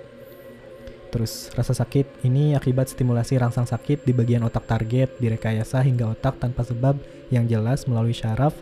Terus 1.07 1.49
rasa 1.55 1.71
sakit 1.71 2.27
ini 2.27 2.53
akibat 2.53 2.91
stimulasi 2.91 3.39
rangsang 3.39 3.65
sakit 3.65 4.03
di 4.03 4.11
bagian 4.11 4.43
otak 4.43 4.67
target 4.67 5.15
direkayasa 5.17 5.79
hingga 5.81 6.11
otak 6.11 6.35
tanpa 6.37 6.67
sebab 6.67 6.99
yang 7.31 7.47
jelas 7.47 7.87
melalui 7.87 8.13
syaraf 8.13 8.53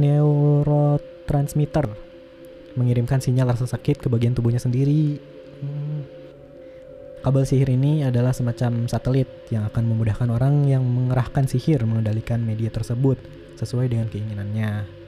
neurotransmitter 0.00 1.92
mengirimkan 2.76 3.20
sinyal 3.20 3.52
rasa 3.52 3.68
sakit 3.68 4.00
ke 4.00 4.08
bagian 4.08 4.32
tubuhnya 4.32 4.60
sendiri. 4.60 5.20
Hmm. 5.60 6.08
Kabel 7.22 7.46
sihir 7.46 7.70
ini 7.70 8.02
adalah 8.02 8.34
semacam 8.34 8.90
satelit 8.90 9.30
yang 9.52 9.62
akan 9.70 9.86
memudahkan 9.86 10.26
orang 10.26 10.66
yang 10.66 10.82
mengerahkan 10.82 11.46
sihir 11.46 11.86
mengendalikan 11.86 12.42
media 12.42 12.66
tersebut 12.72 13.14
sesuai 13.60 13.92
dengan 13.94 14.10
keinginannya. 14.10 15.01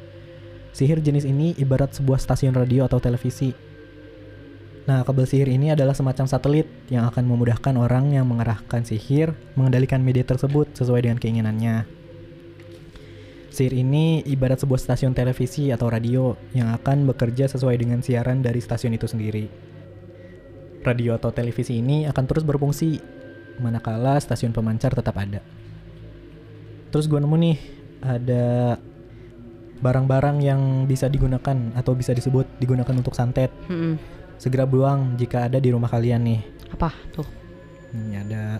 Sihir 0.74 0.98
jenis 0.98 1.22
ini 1.22 1.54
ibarat 1.54 1.94
sebuah 1.94 2.18
stasiun 2.18 2.50
radio 2.50 2.82
atau 2.82 2.98
televisi. 2.98 3.54
Nah, 4.90 5.06
kabel 5.06 5.22
sihir 5.22 5.46
ini 5.46 5.70
adalah 5.70 5.94
semacam 5.94 6.26
satelit 6.26 6.66
yang 6.90 7.06
akan 7.06 7.30
memudahkan 7.30 7.78
orang 7.78 8.10
yang 8.10 8.26
mengerahkan 8.26 8.82
sihir 8.82 9.38
mengendalikan 9.54 10.02
media 10.02 10.26
tersebut 10.26 10.74
sesuai 10.74 11.06
dengan 11.06 11.22
keinginannya. 11.22 11.87
Sihir 13.54 13.70
ini 13.70 14.26
ibarat 14.26 14.66
sebuah 14.66 14.82
stasiun 14.82 15.14
televisi 15.14 15.70
atau 15.70 15.87
radio 15.87 16.34
yang 16.58 16.74
akan 16.74 17.06
bekerja 17.06 17.46
sesuai 17.46 17.78
dengan 17.78 18.02
siaran 18.02 18.42
dari 18.42 18.58
stasiun 18.58 18.98
itu 18.98 19.06
sendiri. 19.06 19.46
Radio 20.82 21.14
atau 21.14 21.30
televisi 21.30 21.78
ini 21.78 22.02
akan 22.10 22.24
terus 22.26 22.42
berfungsi 22.42 22.98
manakala 23.62 24.18
stasiun 24.18 24.50
pemancar 24.50 24.90
tetap 24.90 25.14
ada. 25.22 25.38
Terus 26.90 27.06
gue 27.06 27.22
nemu 27.22 27.37
nih 27.38 27.56
ada 28.02 28.44
barang-barang 29.80 30.37
yang 30.42 30.60
bisa 30.84 31.10
digunakan 31.10 31.56
atau 31.74 31.92
bisa 31.94 32.14
disebut 32.14 32.46
digunakan 32.58 32.94
untuk 32.94 33.14
santet. 33.14 33.50
Hmm. 33.66 33.96
Segera 34.38 34.66
buang 34.66 35.14
jika 35.16 35.46
ada 35.46 35.58
di 35.62 35.70
rumah 35.70 35.88
kalian 35.88 36.20
nih. 36.26 36.40
Apa 36.74 36.90
tuh? 37.14 37.26
Ini 37.94 38.26
ada 38.26 38.58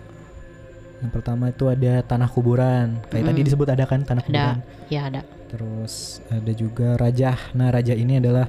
yang 1.03 1.11
pertama 1.11 1.51
itu 1.51 1.67
ada 1.67 1.99
tanah 2.01 2.29
kuburan. 2.31 3.03
Kayak 3.11 3.29
tadi 3.29 3.39
Mm-mm. 3.43 3.47
disebut 3.51 3.67
ada 3.67 3.83
kan 3.83 4.01
tanah 4.07 4.23
kuburan. 4.23 4.57
Ada. 4.63 4.87
Ya 4.87 5.01
ada. 5.11 5.21
Terus 5.51 6.23
ada 6.31 6.51
juga 6.55 6.95
rajah. 6.95 7.37
Nah, 7.51 7.69
rajah 7.69 7.93
ini 7.93 8.17
adalah 8.23 8.47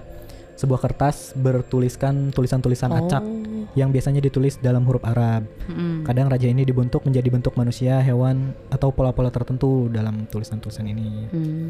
sebuah 0.57 0.81
kertas 0.81 1.37
bertuliskan 1.37 2.33
tulisan-tulisan 2.33 2.88
acak 2.88 3.20
Oh. 3.20 3.68
yang 3.76 3.92
biasanya 3.92 4.24
ditulis 4.24 4.57
dalam 4.57 4.87
huruf 4.88 5.05
Arab. 5.05 5.44
Mm-mm. 5.68 6.07
Kadang 6.07 6.33
raja 6.33 6.48
ini 6.48 6.64
dibentuk 6.64 7.05
menjadi 7.05 7.29
bentuk 7.29 7.52
manusia, 7.59 8.00
hewan, 8.00 8.57
atau 8.72 8.88
pola-pola 8.88 9.29
tertentu 9.29 9.92
dalam 9.92 10.24
tulisan-tulisan 10.31 10.87
ini. 10.88 11.29
Hmm. 11.29 11.68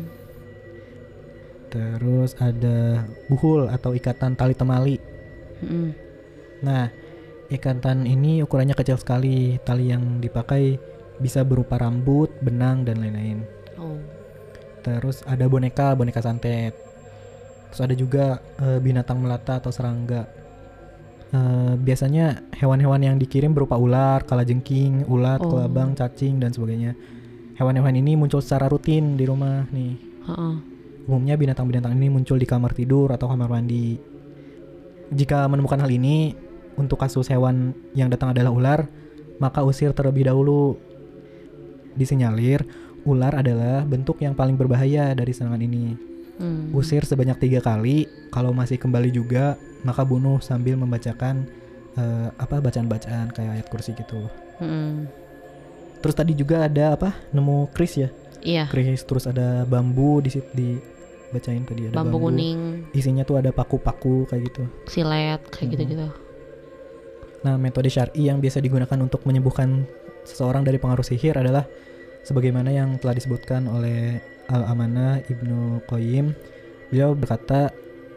Terus 1.76 2.32
ada 2.40 3.04
buhul 3.28 3.68
atau 3.68 3.92
ikatan 3.92 4.34
tali 4.34 4.54
temali. 4.56 4.96
Mm-mm. 5.62 5.88
Nah, 6.64 6.88
ikatan 7.52 8.08
ini 8.08 8.40
ukurannya 8.40 8.74
kecil 8.74 8.96
sekali. 8.96 9.60
Tali 9.62 9.92
yang 9.92 10.18
dipakai 10.18 10.76
bisa 11.20 11.44
berupa 11.44 11.80
rambut, 11.80 12.32
benang, 12.44 12.84
dan 12.84 13.00
lain-lain. 13.00 13.44
Oh. 13.80 13.96
Terus 14.84 15.24
ada 15.24 15.48
boneka, 15.48 15.96
boneka 15.96 16.20
santet. 16.20 16.76
Terus 17.72 17.80
ada 17.82 17.94
juga 17.96 18.40
eh, 18.60 18.78
binatang 18.80 19.20
melata 19.20 19.58
atau 19.60 19.72
serangga. 19.72 20.28
Eh, 21.34 21.74
biasanya 21.76 22.46
hewan-hewan 22.54 23.02
yang 23.02 23.16
dikirim 23.18 23.50
berupa 23.50 23.74
ular, 23.74 24.22
kalajengking, 24.24 25.04
ulat, 25.10 25.42
Oh. 25.42 25.50
kelabang, 25.56 25.98
cacing, 25.98 26.38
dan 26.38 26.54
sebagainya. 26.54 26.94
Hewan-hewan 27.56 27.96
ini 27.96 28.14
muncul 28.14 28.44
secara 28.44 28.68
rutin 28.68 29.16
di 29.16 29.24
rumah 29.24 29.64
nih. 29.72 29.96
Heeh. 30.28 30.75
Umumnya 31.06 31.38
binatang-binatang 31.38 31.94
ini 31.94 32.10
muncul 32.10 32.36
di 32.36 32.46
kamar 32.46 32.74
tidur 32.74 33.14
atau 33.14 33.30
kamar 33.30 33.46
mandi. 33.46 33.94
Jika 35.14 35.46
menemukan 35.46 35.78
hal 35.78 35.90
ini, 35.90 36.34
untuk 36.74 36.98
kasus 36.98 37.30
hewan 37.30 37.72
yang 37.94 38.10
datang 38.10 38.34
adalah 38.34 38.50
ular, 38.50 38.80
maka 39.38 39.62
usir 39.62 39.94
terlebih 39.94 40.26
dahulu. 40.26 40.74
Disinyalir, 41.96 42.66
ular 43.06 43.38
adalah 43.38 43.86
bentuk 43.86 44.20
yang 44.20 44.34
paling 44.34 44.58
berbahaya 44.58 45.14
dari 45.14 45.30
serangan 45.30 45.62
ini. 45.62 45.94
Hmm. 46.36 46.74
Usir 46.74 47.06
sebanyak 47.06 47.38
tiga 47.40 47.64
kali, 47.64 48.04
kalau 48.34 48.52
masih 48.52 48.76
kembali 48.76 49.08
juga, 49.14 49.56
maka 49.86 50.04
bunuh 50.04 50.42
sambil 50.42 50.76
membacakan 50.76 51.48
eh, 51.96 52.28
apa 52.36 52.60
bacaan-bacaan 52.60 53.32
kayak 53.32 53.52
ayat 53.56 53.66
kursi 53.72 53.96
gitu. 53.96 54.28
Mm-mm. 54.60 55.08
Terus 56.04 56.14
tadi 56.16 56.32
juga 56.36 56.68
ada 56.68 56.98
apa? 56.98 57.16
Nemu 57.32 57.72
kris 57.72 57.96
ya? 57.96 58.08
Iya. 58.44 58.68
Kris 58.68 59.00
terus 59.08 59.24
ada 59.24 59.64
bambu 59.64 60.20
di 60.20 60.30
situ 60.30 60.78
dibacain 61.30 61.62
tadi 61.66 61.90
ada 61.90 61.98
Bambu 61.98 62.16
bambu. 62.18 62.26
kuning, 62.30 62.60
Isinya 62.94 63.22
tuh 63.26 63.38
ada 63.42 63.50
paku-paku 63.50 64.26
kayak 64.30 64.42
gitu. 64.50 64.62
silet, 64.86 65.40
kayak 65.50 65.68
gitu-gitu. 65.74 66.08
Nah, 67.44 67.54
metode 67.60 67.86
syar'i 67.86 68.26
yang 68.26 68.42
biasa 68.42 68.58
digunakan 68.58 68.98
untuk 68.98 69.22
menyembuhkan 69.22 69.86
seseorang 70.26 70.66
dari 70.66 70.82
pengaruh 70.82 71.06
sihir 71.06 71.38
adalah 71.38 71.62
sebagaimana 72.26 72.74
yang 72.74 72.98
telah 72.98 73.14
disebutkan 73.14 73.70
oleh 73.70 74.18
Al-Amanah 74.50 75.22
Ibnu 75.30 75.86
Qayyim. 75.86 76.34
Beliau 76.90 77.14
berkata 77.14 77.70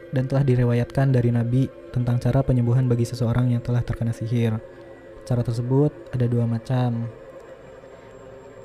dan 0.09 0.25
telah 0.25 0.41
direwayatkan 0.41 1.13
dari 1.13 1.29
Nabi 1.29 1.69
tentang 1.93 2.17
cara 2.17 2.41
penyembuhan 2.41 2.89
bagi 2.89 3.05
seseorang 3.05 3.53
yang 3.53 3.61
telah 3.61 3.85
terkena 3.85 4.13
sihir. 4.13 4.57
Cara 5.25 5.45
tersebut 5.45 5.93
ada 6.09 6.25
dua 6.25 6.49
macam. 6.49 7.05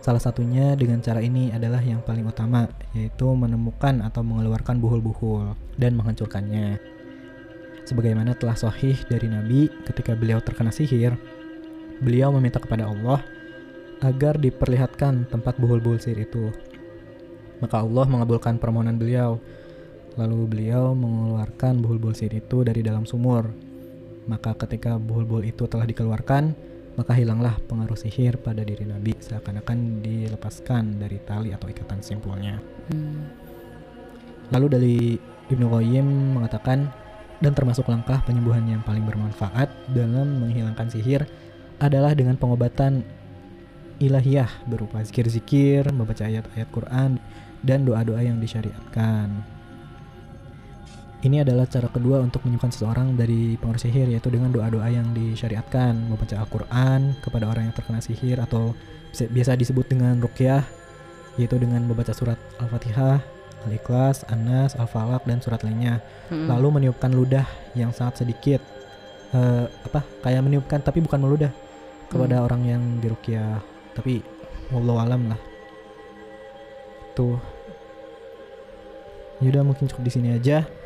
Salah 0.04 0.20
satunya 0.20 0.76
dengan 0.76 1.00
cara 1.00 1.16
ini 1.24 1.48
adalah 1.48 1.80
yang 1.80 2.04
paling 2.04 2.28
utama, 2.28 2.68
yaitu 2.92 3.24
menemukan 3.24 4.04
atau 4.04 4.20
mengeluarkan 4.20 4.76
buhul-buhul 4.76 5.56
dan 5.80 5.96
menghancurkannya. 5.96 6.76
Sebagaimana 7.88 8.36
telah 8.36 8.52
sahih 8.52 9.00
dari 9.08 9.32
Nabi 9.32 9.72
ketika 9.88 10.12
beliau 10.12 10.44
terkena 10.44 10.68
sihir, 10.68 11.16
beliau 12.04 12.28
meminta 12.36 12.60
kepada 12.60 12.84
Allah 12.84 13.24
agar 14.04 14.36
diperlihatkan 14.36 15.32
tempat 15.32 15.56
buhul-buhul 15.56 15.96
sihir 15.96 16.28
itu. 16.28 16.52
Maka 17.64 17.80
Allah 17.80 18.04
mengabulkan 18.04 18.60
permohonan 18.60 19.00
beliau. 19.00 19.40
Lalu 20.20 20.38
beliau 20.44 20.92
mengeluarkan 20.92 21.80
buhul-buhul 21.80 22.12
sihir 22.12 22.44
itu 22.44 22.60
dari 22.60 22.84
dalam 22.84 23.08
sumur. 23.08 23.48
Maka 24.28 24.52
ketika 24.68 25.00
buhul-buhul 25.00 25.48
itu 25.48 25.64
telah 25.64 25.88
dikeluarkan, 25.88 26.73
maka 26.94 27.12
hilanglah 27.14 27.58
pengaruh 27.66 27.98
sihir 27.98 28.38
pada 28.38 28.62
diri 28.62 28.86
Nabi 28.86 29.14
seakan-akan 29.18 30.02
dilepaskan 30.02 31.02
dari 31.02 31.18
tali 31.22 31.50
atau 31.50 31.66
ikatan 31.66 32.00
simpulnya. 32.00 32.62
Hmm. 32.90 33.26
Lalu 34.54 34.66
dari 34.70 34.96
Ibnu 35.50 35.66
Qayyim 35.68 36.38
mengatakan 36.38 36.88
dan 37.42 37.52
termasuk 37.52 37.90
langkah 37.90 38.22
penyembuhan 38.24 38.64
yang 38.64 38.82
paling 38.86 39.04
bermanfaat 39.04 39.68
dalam 39.92 40.40
menghilangkan 40.40 40.88
sihir 40.88 41.26
adalah 41.82 42.14
dengan 42.14 42.38
pengobatan 42.38 43.02
ilahiyah 43.98 44.48
berupa 44.66 45.02
zikir-zikir, 45.02 45.90
membaca 45.90 46.24
ayat-ayat 46.24 46.68
Quran 46.70 47.18
dan 47.60 47.84
doa-doa 47.84 48.22
yang 48.22 48.38
disyariatkan. 48.38 49.53
Ini 51.24 51.40
adalah 51.40 51.64
cara 51.64 51.88
kedua 51.88 52.20
untuk 52.20 52.44
menyembuhkan 52.44 52.68
seseorang 52.68 53.16
dari 53.16 53.56
pengaruh 53.56 53.80
sihir 53.80 54.12
yaitu 54.12 54.28
dengan 54.28 54.52
doa-doa 54.52 54.84
yang 54.92 55.08
disyariatkan, 55.16 55.96
membaca 56.12 56.36
Al-Qur'an 56.36 57.16
kepada 57.24 57.48
orang 57.48 57.72
yang 57.72 57.72
terkena 57.72 58.04
sihir 58.04 58.36
atau 58.44 58.76
biasa 59.16 59.56
disebut 59.56 59.88
dengan 59.88 60.20
ruqyah 60.20 60.60
yaitu 61.40 61.56
dengan 61.56 61.80
membaca 61.88 62.12
surat 62.12 62.36
Al-Fatihah, 62.60 63.24
Al-Ikhlas, 63.64 64.28
An-Nas, 64.28 64.76
Al-Falaq 64.76 65.24
dan 65.24 65.40
surat 65.40 65.64
lainnya. 65.64 66.04
Mm-mm. 66.28 66.44
Lalu 66.44 66.68
meniupkan 66.76 67.08
ludah 67.16 67.48
yang 67.72 67.88
sangat 67.96 68.20
sedikit 68.20 68.60
eh, 69.32 69.64
apa 69.64 70.04
kayak 70.20 70.44
meniupkan 70.44 70.84
tapi 70.84 71.00
bukan 71.00 71.24
meludah 71.24 71.48
kepada 72.12 72.44
orang 72.44 72.68
yang 72.68 72.82
diruqyah. 73.00 73.64
Tapi 73.96 74.20
wallahu 74.68 75.00
alam 75.00 75.32
lah. 75.32 75.40
Tuh. 77.16 77.40
Yaudah 79.40 79.64
mungkin 79.64 79.88
cukup 79.88 80.04
di 80.04 80.12
sini 80.12 80.28
aja. 80.36 80.83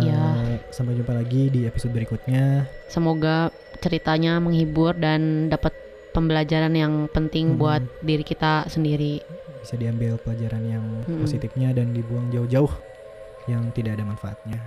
Iya. 0.00 0.58
Sampai 0.70 0.96
jumpa 0.96 1.12
lagi 1.12 1.52
di 1.52 1.68
episode 1.68 1.92
berikutnya. 1.92 2.64
Semoga 2.88 3.52
ceritanya 3.78 4.40
menghibur 4.40 4.96
dan 4.96 5.50
dapat 5.50 5.74
pembelajaran 6.12 6.72
yang 6.72 7.08
penting 7.08 7.56
Hmm. 7.56 7.58
buat 7.58 7.82
diri 8.00 8.22
kita 8.22 8.68
sendiri. 8.68 9.20
Bisa 9.60 9.76
diambil 9.76 10.16
pelajaran 10.18 10.62
yang 10.64 10.84
Mm-mm. 11.04 11.20
positifnya 11.20 11.70
dan 11.72 11.92
dibuang 11.92 12.28
jauh-jauh 12.30 12.72
yang 13.46 13.70
tidak 13.70 13.98
ada 13.98 14.04
manfaatnya. 14.06 14.60